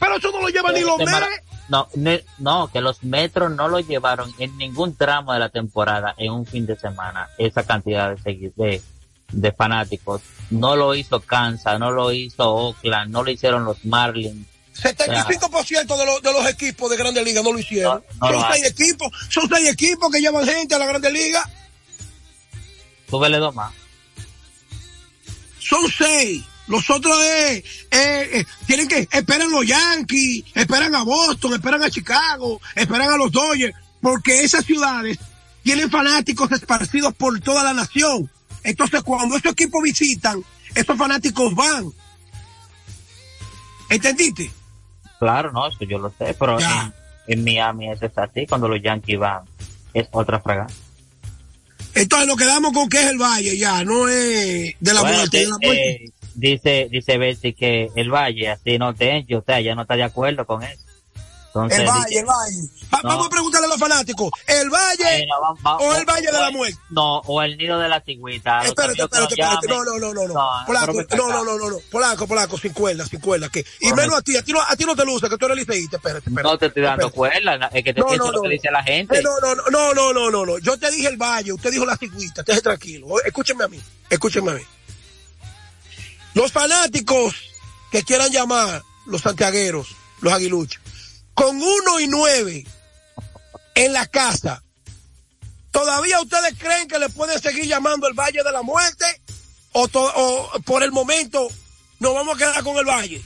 [0.00, 1.28] Pero eso no lo lleva ni los Este meses.
[1.68, 6.14] No, ne- no, que los metros no lo llevaron en ningún tramo de la temporada
[6.18, 8.82] en un fin de semana, esa cantidad de, de,
[9.32, 10.20] de fanáticos.
[10.50, 14.46] No lo hizo Kansas, no lo hizo Oakland, no lo hicieron los Marlins.
[14.74, 18.02] 75% de, los- de los equipos de Grandes Ligas no lo hicieron.
[18.20, 21.12] No, no lo son seis equipos, son seis equipos que llevan gente a la Grandes
[21.12, 21.48] Ligas.
[23.08, 23.72] Súbele dos más.
[25.60, 26.42] Son seis.
[26.66, 32.60] Los otros eh, eh, tienen que, esperan los Yankees, esperan a Boston, esperan a Chicago,
[32.74, 35.18] esperan a los Dodgers, porque esas ciudades
[35.62, 38.30] tienen fanáticos esparcidos por toda la nación.
[38.62, 40.42] Entonces, cuando estos equipos visitan,
[40.74, 41.92] esos fanáticos van.
[43.90, 44.50] ¿Entendiste?
[45.18, 46.92] Claro, no, eso yo lo sé, pero en,
[47.26, 49.42] en Miami eso es así, cuando los Yankees van,
[49.92, 50.84] es otra fragancia.
[51.94, 55.38] Entonces, nos quedamos con que es el Valle, ya, no es de la Bueno, muerte.
[55.38, 56.12] de la eh, muerte.
[56.34, 60.02] Dice, dice Betsy que el Valle, así no te o sea, ya no está de
[60.04, 60.82] acuerdo con eso.
[61.56, 62.68] Entonces, el Valle, dice- el Valle.
[62.92, 63.08] Va- No.
[63.10, 66.26] Vamos a preguntarle a los fanáticos, ¿el Valle Bueno, va- va- o el va- Valle
[66.26, 66.78] de la muerte?
[66.90, 68.62] No, o el nido de la cigüita.
[68.64, 69.68] Espérate, espérate, espérate.
[69.68, 70.34] No, no, no, no, no.
[70.34, 71.76] No, Polaco, no, no, no, no, no.
[71.92, 73.48] Polaco, polaco, sin cuerda, sin cuerda.
[73.50, 73.96] Que, y Correcto.
[73.96, 75.98] menos a ti, a ti no, a ti no te luce, que tú eres liceísta.
[75.98, 76.42] Espérate, espérate.
[76.52, 77.16] No te estoy dando espérate.
[77.44, 78.42] cuerda, es que te No, no, lo no.
[78.42, 79.18] que dice la gente.
[79.18, 80.58] Eh, No, no, no, no, no, no, no, no.
[80.58, 83.06] Yo te dije el valle, usted dijo la cigüita, estése tranquilo.
[83.24, 83.80] Escúcheme a mí,
[84.10, 84.62] escúcheme a mí.
[86.34, 87.34] Los fanáticos
[87.90, 90.82] que quieran llamar, los santiagueros, los aguiluchos,
[91.32, 92.66] con uno y nueve
[93.74, 94.62] en la casa,
[95.70, 99.04] ¿todavía ustedes creen que le pueden seguir llamando el Valle de la Muerte?
[99.72, 101.48] ¿O, o por el momento
[101.98, 103.22] nos vamos a quedar con el Valle?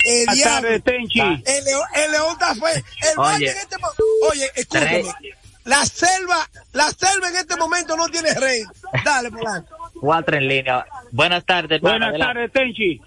[0.05, 1.21] El tardes, Tenchi.
[1.21, 2.64] El león, el león está feo.
[2.75, 3.31] El Oye.
[3.33, 3.89] Valle en este mo-
[4.31, 5.05] Oye, escúchame.
[5.64, 8.62] La selva, la selva en este momento no tiene rey.
[9.05, 9.77] Dale, Polanco.
[10.01, 10.87] Cuatro en línea.
[11.12, 11.81] Buenas tardes.
[11.83, 13.01] Buenas tardes, Tenchi.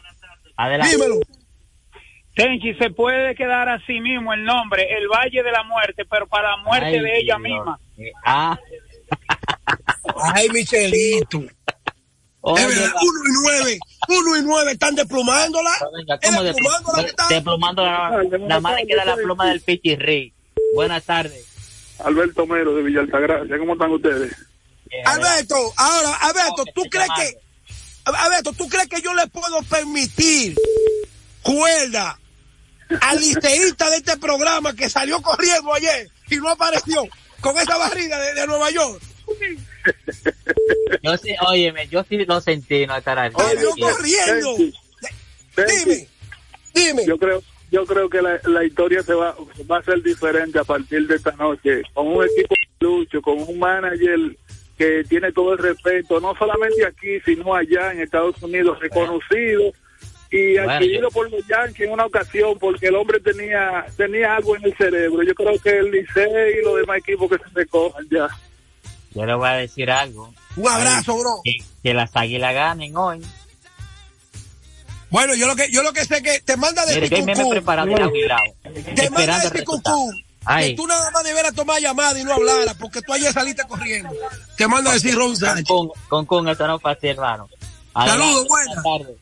[0.55, 0.95] Adelante.
[0.95, 1.19] Dímelo.
[2.35, 6.51] Tenchi, se puede quedar así mismo el nombre, el Valle de la Muerte, pero para
[6.51, 7.39] la muerte Ay, de ella Dios.
[7.39, 7.79] misma.
[8.25, 8.57] Ah,
[10.33, 11.43] Ay, Michelito.
[12.41, 13.79] Oye, Es verdad, la- uno y nueve,
[14.09, 15.69] uno y nueve están desplumándola.
[15.95, 17.27] venga, Es ¿cómo desplumándola que está.
[17.29, 20.33] Desplumando la, nada más le queda la pluma del Pichirri.
[20.75, 21.95] Buenas tardes.
[22.03, 24.35] Alberto Mero de Villa Altagracia, ¿cómo están ustedes?
[25.05, 27.37] Alberto, ahora, Alberto, ¿tú crees que,
[28.05, 30.55] Alberto, tú crees que yo le puedo permitir
[31.41, 32.19] cuerda
[33.01, 37.03] al liceísta de este programa que salió corriendo ayer y no apareció
[37.41, 39.01] con esa barriga de, de Nueva York?
[41.01, 44.55] Yo sí, óyeme, yo sí lo sentí no estar corriendo.
[45.55, 46.07] Dime,
[46.73, 47.05] dime.
[47.05, 49.35] Yo creo, yo creo que la, la historia se va,
[49.69, 53.39] va a ser diferente a partir de esta noche, con un equipo de lucho, con
[53.39, 54.19] un manager
[54.77, 59.71] que tiene todo el respeto, no solamente aquí, sino allá en Estados Unidos, reconocido
[60.35, 64.35] y Bueno, adquirido yo- por los Yankees en una ocasión porque el hombre tenía tenía
[64.35, 65.21] algo en el cerebro.
[65.23, 68.27] Yo creo que el Licey y los demás equipos que se recojan ya.
[69.13, 70.33] Yo le voy a decir algo.
[70.55, 71.35] Un abrazo, bro.
[71.43, 71.51] Que,
[71.83, 73.21] que las águilas ganen hoy.
[75.09, 77.87] Bueno, yo lo que yo lo que sé que te manda de Mire, me preparado.
[77.93, 79.59] Te manda Esperando de.
[79.59, 80.11] Picucú.
[80.59, 84.09] Que tú nada más debieras tomar llamada y no hablar porque tú ayer saliste corriendo.
[84.57, 85.65] Te manda a decir Ron Sánchez.
[85.67, 87.47] con, con, con esto no fue así, hermano.
[87.93, 88.83] Saludos, buenas.
[88.83, 89.17] tardes.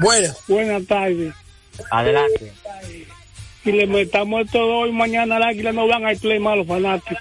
[0.00, 0.36] Buenas.
[0.48, 1.34] Buenas tardes.
[1.90, 2.52] Adelante.
[3.64, 7.18] Si le metamos esto hoy, mañana al águila no van a play más los fanáticos.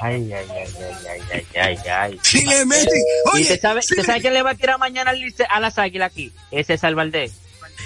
[0.00, 2.20] Ay, ay, ay, ay, ay, ay, ay, ay.
[2.22, 5.10] Si le meten, ¿Y oye, usted sabe, si sabe quién le va a tirar mañana
[5.12, 6.32] al a las águilas aquí?
[6.50, 7.32] Ese es el Valdés.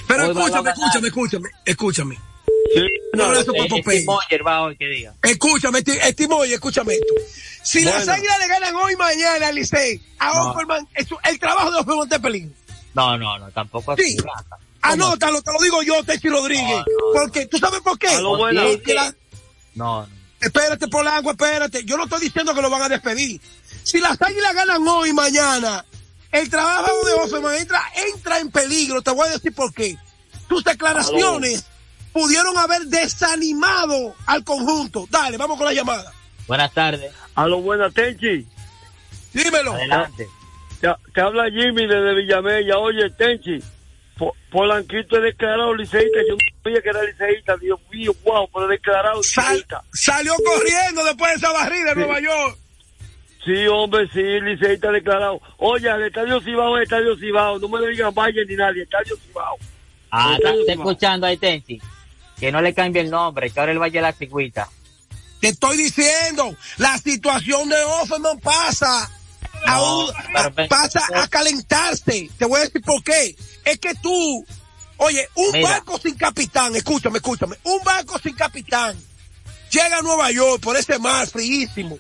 [0.09, 2.19] Pero Hoy escúchame, escúchame, escúchame, escúchame.
[3.15, 3.69] No, No, eso eh.
[3.69, 5.15] Steve Moyer va hoy que diga.
[5.23, 7.15] Escúchame, Estimoy, escúchame esto.
[7.63, 8.13] Si las Bueno.
[8.13, 10.51] águilas le ganan hoy mañana al Licey, a No.
[10.51, 12.51] Offerman, el trabajo de Offerman está en peligro.
[12.97, 14.03] No, no, no, tampoco así.
[14.13, 14.17] Sí.
[14.83, 16.83] Anótalo, te lo digo yo, Techi Rodríguez.
[17.13, 18.09] porque, ¿tú sabes por qué?
[18.09, 18.63] A lo bueno.
[18.73, 19.15] Porque la-
[19.75, 20.17] No, no.
[20.41, 21.85] Espérate, Polanco, espérate.
[21.85, 23.41] Yo no estoy diciendo que lo van a despedir.
[23.83, 25.85] Si las águilas ganan hoy y mañana,
[26.33, 27.83] el trabajo de Offerman entra,
[28.15, 29.03] entra en peligro.
[29.03, 29.97] Te voy a decir por qué.
[30.49, 31.65] Tus declaraciones
[32.13, 35.07] pudieron haber desanimado al conjunto.
[35.11, 36.13] Dale, vamos con la llamada.
[36.47, 37.13] Buenas tardes.
[37.35, 38.47] A lo buenas, Tenchi.
[39.33, 39.73] Dímelo.
[39.75, 40.29] Adelante.
[40.81, 42.79] Te, te habla Jimmy desde Villamella.
[42.79, 43.61] Oye, Tenchi,
[44.19, 46.19] Po- Polanquito es declarado liceísta.
[46.29, 47.57] Yo no sabía que era liceísta.
[47.57, 49.83] Dios mío, wow, pero declarado liceísta.
[49.93, 52.01] Salió corriendo después de esa barrida en Sí.
[52.01, 52.59] Nueva York.
[53.45, 55.41] Sí, hombre, sí, liceísta declarado.
[55.59, 57.59] Oye, al Estadio Cibao, el Estadio Cibao.
[57.61, 59.57] No me le digan Valle ni nadie, Estadio Cibao.
[60.11, 61.81] Ah, El está, escuchando ahí, Tenchi.
[62.41, 64.69] Que no le cambie el nombre, que ahora el Valle de la Cigüita.
[65.41, 69.11] Te estoy diciendo, la situación de Offerman pasa.
[69.65, 70.13] A un-
[70.69, 72.31] pasa a calentarse.
[72.39, 73.37] Te voy a decir por qué.
[73.65, 74.45] Es que tú,
[74.99, 75.71] oye, un Mira.
[75.71, 78.97] barco sin capitán, escúchame, escúchame, un barco sin capitán
[79.71, 81.99] llega a Nueva York por ese mar fríísimo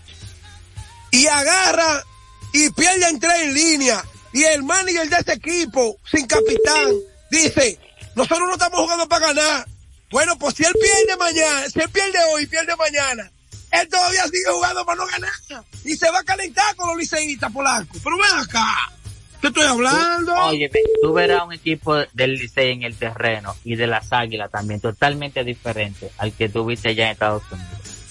[1.10, 2.04] y agarra
[2.52, 6.92] y pierde en tres en línea y el manager de ese equipo sin capitán
[7.30, 7.78] dice,
[8.14, 9.66] nosotros no estamos jugando para ganar.
[10.10, 13.30] Bueno, pues si él pierde mañana, si él pierde hoy pierde mañana,
[13.72, 15.64] él todavía sigue jugando para no ganar.
[15.84, 18.00] Y se va a calentar con los liceístas polacos.
[18.02, 18.92] Pero ven acá.
[19.40, 20.34] ¿Qué estoy hablando?
[20.46, 20.70] Oye,
[21.02, 25.44] tú verás un equipo del Licey en el terreno y de las Águilas también totalmente
[25.44, 27.70] diferente al que tuviste allá en Estados Unidos.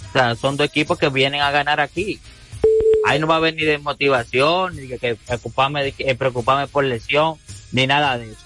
[0.10, 2.20] O sea, son dos equipos que vienen a ganar aquí.
[3.06, 6.16] Ahí no va a haber ni de motivación, ni que, que preocuparme, de que, eh,
[6.16, 7.36] preocuparme por lesión,
[7.72, 8.46] ni nada de eso.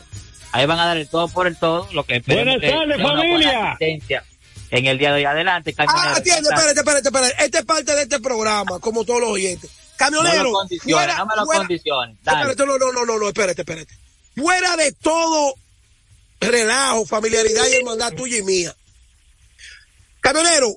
[0.51, 2.97] Ahí van a dar el todo por el todo, lo que esperemos Buenas que tardes,
[2.97, 3.77] sea una buena familia.
[4.71, 5.25] En el día de hoy.
[5.25, 6.15] Adelante, Ah, camionero.
[6.17, 7.43] atiende, espérate, espérate, espérate.
[7.45, 9.69] Esta es parte de este programa, como todos los oyentes.
[9.71, 10.43] No Camionero.
[10.43, 12.17] lo condiciones, no me lo fuera- condiciones.
[12.23, 12.39] Dale.
[12.51, 13.93] Espérate, no, no, no, no, no, espérate, espérate.
[14.35, 15.55] Fuera de todo
[16.39, 18.73] relajo, familiaridad y hermandad tuya y mía.
[20.21, 20.67] Camionero,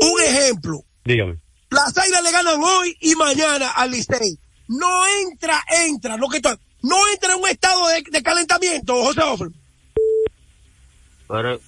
[0.00, 0.84] un ejemplo.
[1.04, 1.38] Dígame.
[1.70, 4.38] Las águilas le ganan hoy y mañana al Licey.
[4.68, 9.20] No entra, entra, lo que está- no entra en un estado de, de calentamiento, José
[9.20, 9.48] Offer.
[11.28, 11.60] Pero,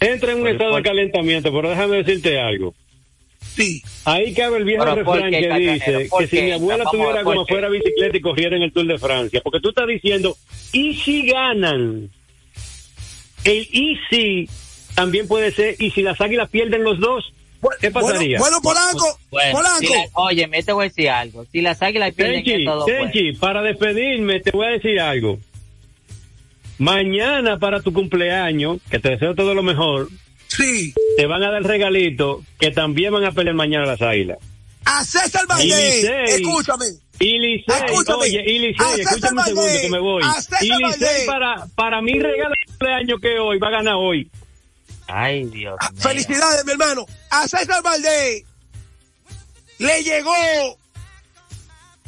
[0.00, 2.74] Entra en un estado de calentamiento, pero déjame decirte algo.
[3.40, 3.82] Sí.
[4.04, 6.42] Ahí cabe el viejo Pero ¿por refrán qué, que dice ¿Por que si qué?
[6.44, 7.52] mi abuela tuviera ¿por como qué?
[7.54, 10.36] fuera bicicleta y corriera en el Tour de Francia, porque tú estás diciendo,
[10.72, 12.10] ¿y si ganan?
[13.44, 14.48] El y si
[14.94, 17.32] también puede ser, ¿y si las águilas pierden los dos?
[17.80, 18.38] ¿Qué pasaría?
[18.38, 19.78] Bueno, Polanco, bueno, Polanco.
[19.80, 21.44] si la- oye, me te voy a decir algo.
[21.50, 25.40] Si las Águilas pierden Tenchi, Tenchi, para despedirme te voy a decir algo.
[26.78, 30.08] Mañana para tu cumpleaños, que te deseo todo lo mejor,
[30.48, 30.94] Sí.
[31.16, 34.38] te van a dar regalito que también van a pelear mañana las águilas.
[34.84, 36.86] A César Valdés, escúchame.
[37.20, 38.18] Y Licey, Escúchame.
[38.22, 40.22] oye, y Licey, escúchame un segundo que me voy.
[40.62, 40.68] Y.
[40.68, 44.30] Licey para, para mi regalo de cumpleaños que hoy va a ganar hoy.
[45.08, 46.00] Ay, Dios mío.
[46.00, 47.04] Felicidades, mi hermano.
[47.30, 48.44] A César Valdés
[49.78, 50.32] le llegó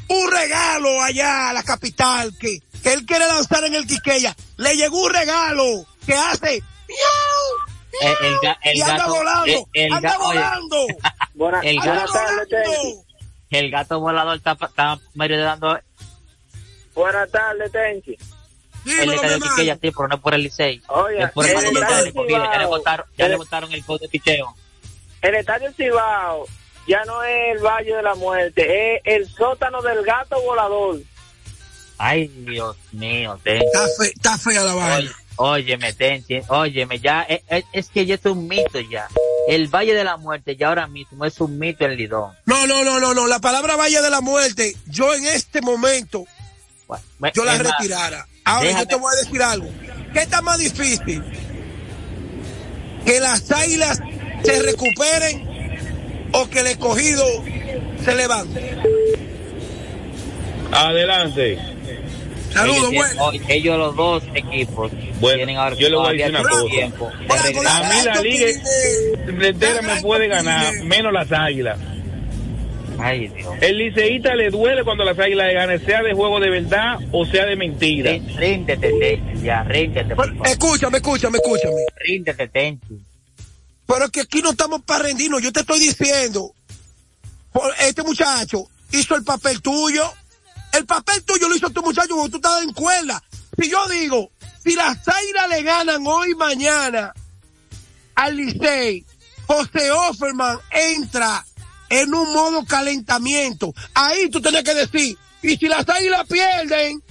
[0.08, 4.34] un regalo allá a la capital que, que él quiere lanzar en el Quiqueya.
[4.60, 5.64] Le llegó un regalo
[6.06, 8.16] que hace ¡miau!
[8.22, 10.86] El, ga- el y anda gato, volando, el, anda anda gato, volando.
[13.50, 15.78] el gato volador está, está medio dando
[16.94, 18.12] Buenas tardes, Tenchi.
[18.12, 18.18] el
[18.84, 19.50] Dímelo, estadio hermano.
[19.56, 20.82] Quiqueya, sí, pero no es por el Licey.
[20.88, 22.38] Oye, es por el el Licey de estadio recogida.
[22.38, 22.68] Ya le Cibao.
[22.68, 24.54] votaron, ya le votaron el code de picheo.
[25.22, 26.46] El estadio Cibao
[26.86, 30.96] ya no es el Valle de la Muerte, es el sótano del gato volador.
[32.02, 33.66] Ay, Dios mío, Tenchi.
[33.66, 35.10] Está, fe- está fea la vaina.
[35.36, 39.06] Óyeme, Tenchi, óyeme, ya, es, es- es que ya es un mito ya.
[39.48, 42.32] El Valle de la Muerte ya ahora mismo es un mito en Lidón.
[42.46, 43.26] No, no, no, no, no.
[43.26, 46.24] La palabra Valle de la Muerte, yo en este momento,
[47.34, 48.26] yo la retirara.
[48.44, 49.68] Ahora déjame- yo te voy a decir algo.
[50.14, 51.22] ¿Qué está más difícil?
[53.04, 54.00] Que las águilas
[54.42, 57.24] se recuperen o que el escogido
[58.04, 58.76] se levante.
[60.72, 61.58] Adelante.
[62.52, 63.44] Saludos, ellos, bueno.
[63.48, 64.90] ellos los dos equipos
[65.20, 66.64] tienen ahora yo le voy a decir una cosa.
[66.66, 67.84] tiempo regresar.
[67.84, 68.46] A mí la liga
[69.48, 71.78] entera me puede ganar, menos las águilas.
[72.98, 73.54] Ay, Dios.
[73.62, 77.24] El liceísta le duele cuando las águilas le ganen, sea de juego de verdad o
[77.24, 78.10] sea de mentira.
[78.12, 80.46] Rí- Ríndete, Tenchi, ya, ríndete, por favor.
[80.46, 81.76] Escúchame, escúchame, escúchame.
[82.04, 82.98] Ríndete, Tenchi.
[83.86, 85.40] Pero es que aquí no estamos para rendirnos.
[85.40, 86.52] Yo te estoy diciendo,
[87.52, 90.02] por este muchacho hizo el papel tuyo.
[90.72, 93.22] El papel tuyo lo hizo este muchacho porque tú estabas en cuerda.
[93.58, 94.30] Si yo digo,
[94.62, 97.12] si las águilas le ganan hoy mañana
[98.14, 99.04] al Licey,
[99.46, 101.44] José Offerman entra
[101.88, 103.74] en un modo calentamiento.
[103.94, 107.02] Ahí tú tienes que decir, y si las águilas pierden,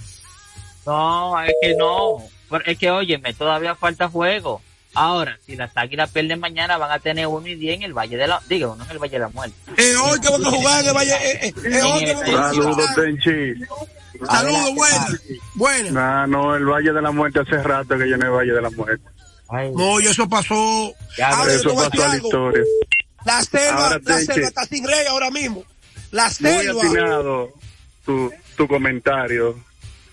[0.86, 2.24] No, es que no.
[2.66, 4.62] Es que, óyeme, todavía falta juego.
[4.96, 8.18] Ahora, si las águilas pierden mañana, van a tener uno y diez en el Valle
[8.18, 9.56] de la, digo, no en el Valle de la Muerte.
[9.78, 12.44] Eh, hoy que van a jugar en el Valle, eh, eh, eh, hoy que van
[12.44, 12.96] a Saludos.
[12.96, 13.54] Tenchi.
[14.26, 15.22] Saludos, buenas.
[15.56, 15.92] Buenas.
[15.94, 18.62] Nah, no, el Valle de la Muerte hace rato que yo no el Valle de
[18.62, 19.06] la Muerte.
[19.76, 20.56] No, y eso pasó.
[21.24, 22.64] Ahora Eso a decir pasó a la historia.
[23.26, 25.64] La selva, Ahora, la selva está sin rey ahora mismo.
[26.12, 26.84] La Muy selva.
[26.84, 27.54] atinado
[28.06, 29.56] tu, tu comentario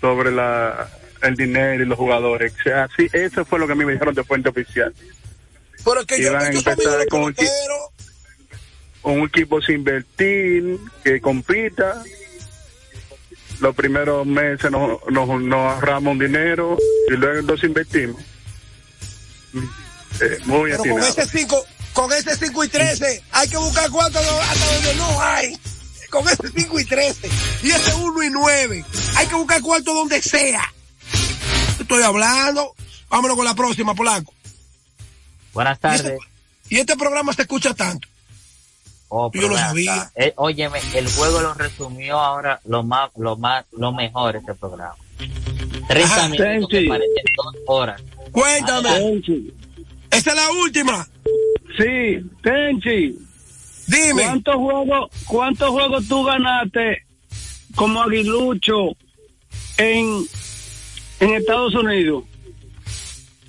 [0.01, 0.89] sobre la,
[1.23, 2.53] el dinero y los jugadores.
[2.61, 4.95] O sea, sí, eso fue lo que a mí me dijeron de fuente oficial.
[5.85, 7.35] Pero es que Iban a yo amigo empezar con un,
[9.03, 12.03] un equipo sin invertir, que compita.
[13.61, 16.77] Los primeros meses nos, nos, nos ahorramos un dinero
[17.09, 18.21] y luego entonces invertimos.
[20.21, 21.09] Eh, muy Pero con atinado.
[21.23, 25.59] ese 5, con ese 5 y 13, hay que buscar cuánto hasta donde no hay.
[26.11, 27.31] Con ese 5 y 13
[27.63, 28.85] y ese 1 y 9,
[29.17, 30.63] hay que buscar cuarto donde sea.
[31.87, 32.75] Estoy hablando.
[33.09, 34.35] Vámonos con la próxima, Polanco.
[35.55, 36.19] Buenas tardes.
[36.69, 38.09] Y este programa se escucha tanto.
[39.07, 40.11] Oh, Yo lo sabía.
[40.17, 44.97] Eh, óyeme, el juego lo resumió ahora lo más, lo más, lo mejor este programa.
[45.87, 46.29] 30 Ajá.
[46.29, 46.89] minutos que Tenchi.
[46.89, 48.03] parecen dos horas.
[48.33, 49.23] Cuéntame.
[50.11, 51.09] Esa es la última.
[51.79, 53.17] Sí, Tenchi.
[53.87, 54.25] Dime.
[54.25, 57.07] ¿Cuántos juegos, cuántos juegos tú ganaste
[57.77, 58.97] como aguilucho
[59.77, 60.27] en,
[61.21, 62.25] en Estados Unidos?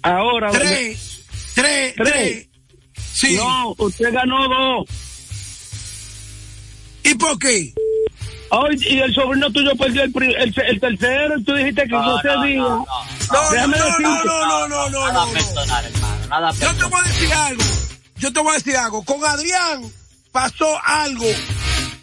[0.02, 0.52] Ahora.
[0.52, 1.22] Tres.
[1.56, 1.96] Tres.
[1.96, 2.48] Tres.
[3.14, 3.36] Sí.
[3.36, 4.90] No, usted ganó dos.
[7.04, 7.74] ¿Y por qué?
[8.50, 12.22] Ay, y el sobrino tuyo perdió el, el, el tercero y tú dijiste que No,
[12.22, 12.62] se no, diga.
[12.64, 12.86] no,
[13.32, 16.28] No, Déjame no, no, no, no, no, Nada personal, hermano.
[16.30, 16.90] Nada Yo te personal.
[16.92, 17.64] voy a decir algo.
[18.18, 19.04] Yo te voy a decir algo.
[19.04, 19.92] Con Adrián
[20.32, 21.26] pasó algo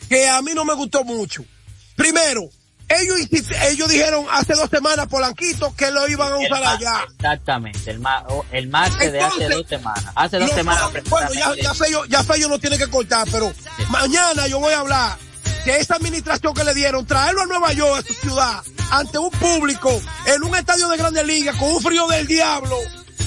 [0.09, 1.45] que a mí no me gustó mucho.
[1.97, 2.43] Primero,
[2.89, 3.17] ellos,
[3.71, 7.05] ellos dijeron hace dos semanas, Polanquito, que lo iban a usar allá.
[7.17, 10.05] Exactamente, el, ma- o- el martes de hace dos semanas.
[10.15, 10.83] Hace dos semanas.
[11.09, 13.53] bueno, ya, ya Fello, ya Fello no tiene que cortar, pero
[13.89, 15.17] mañana yo voy a hablar
[15.65, 19.31] de esa administración que le dieron, traerlo a Nueva York, a su ciudad, ante un
[19.31, 22.77] público, en un estadio de Grandes Ligas, con un frío del diablo,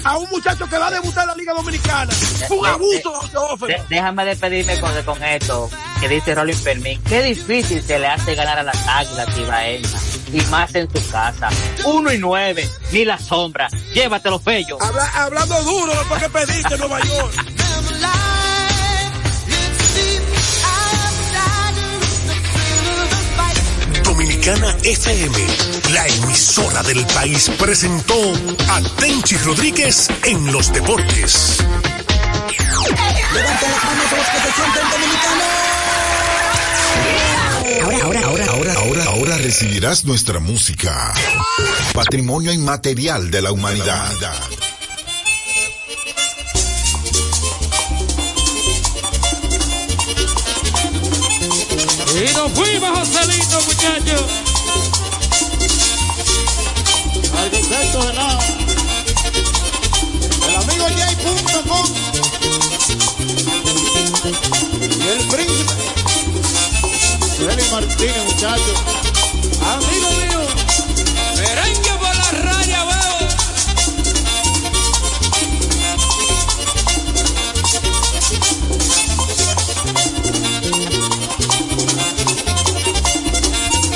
[0.03, 2.13] a un muchacho que va a debutar en la Liga Dominicana.
[2.51, 7.01] Un de- abuso, De- déjame despedirme con, con esto que dice Rolling Fermín.
[7.07, 11.49] Qué difícil se le hace ganar a las águilas ibaeñas y más en su casa.
[11.85, 13.67] Uno y nueve, ni la sombra.
[13.93, 14.77] Llévatelo, Fello.
[14.81, 17.33] Habla- hablando duro después que pediste en Nueva York.
[24.03, 25.37] Dominicana FM,
[25.93, 28.15] la emisora del país, presentó
[28.69, 31.57] a Tenchi Rodríguez en los deportes.
[37.83, 41.13] Ahora, ahora, ahora, ahora, ahora, ahora recibirás nuestra música.
[41.93, 44.11] Patrimonio inmaterial de la humanidad.
[52.17, 54.23] Y nos fuimos, Joselito, muchachos.
[57.37, 58.39] Arquitecto de nada.
[60.47, 61.85] El amigo J.com.
[64.97, 65.56] Y el príncipe.
[67.47, 68.77] Félix Martínez, muchachos.
[69.61, 70.41] Amigo mío,
[71.37, 73.27] merengue por la raya, veo.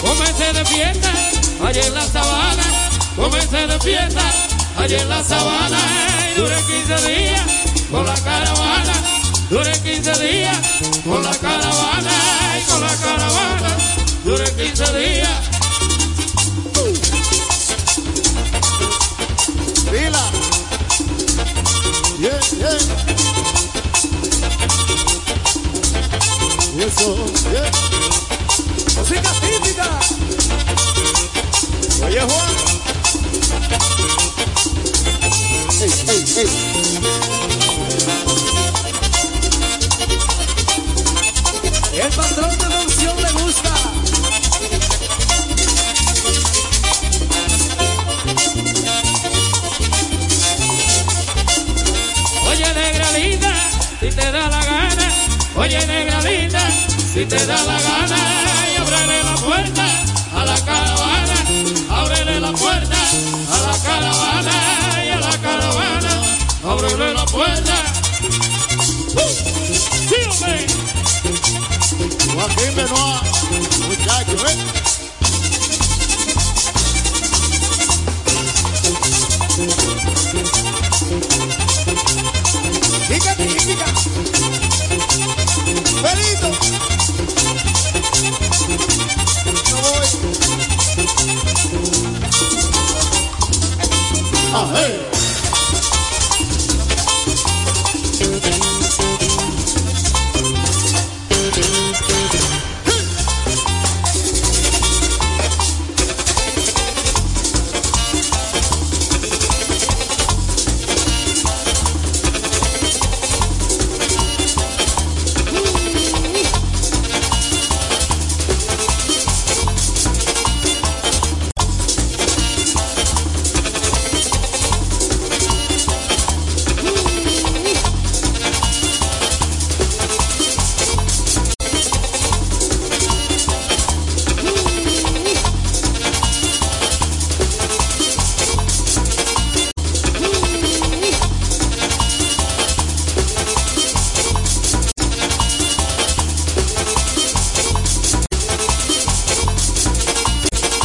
[0.01, 1.11] Comencé de fiesta,
[1.67, 2.63] allá en la sabana.
[3.17, 4.31] Comencé de fiesta,
[4.77, 5.77] allá en la sabana.
[6.33, 7.41] Y duré 15 días
[7.91, 8.93] con la caravana.
[9.49, 10.57] Duré 15 días
[11.03, 12.30] con la caravana.
[12.67, 13.77] Con la caravana.
[14.23, 15.29] Duré 15 días.
[19.91, 20.31] Pila.
[22.19, 22.77] Bien, bien.
[26.77, 27.90] Y eso.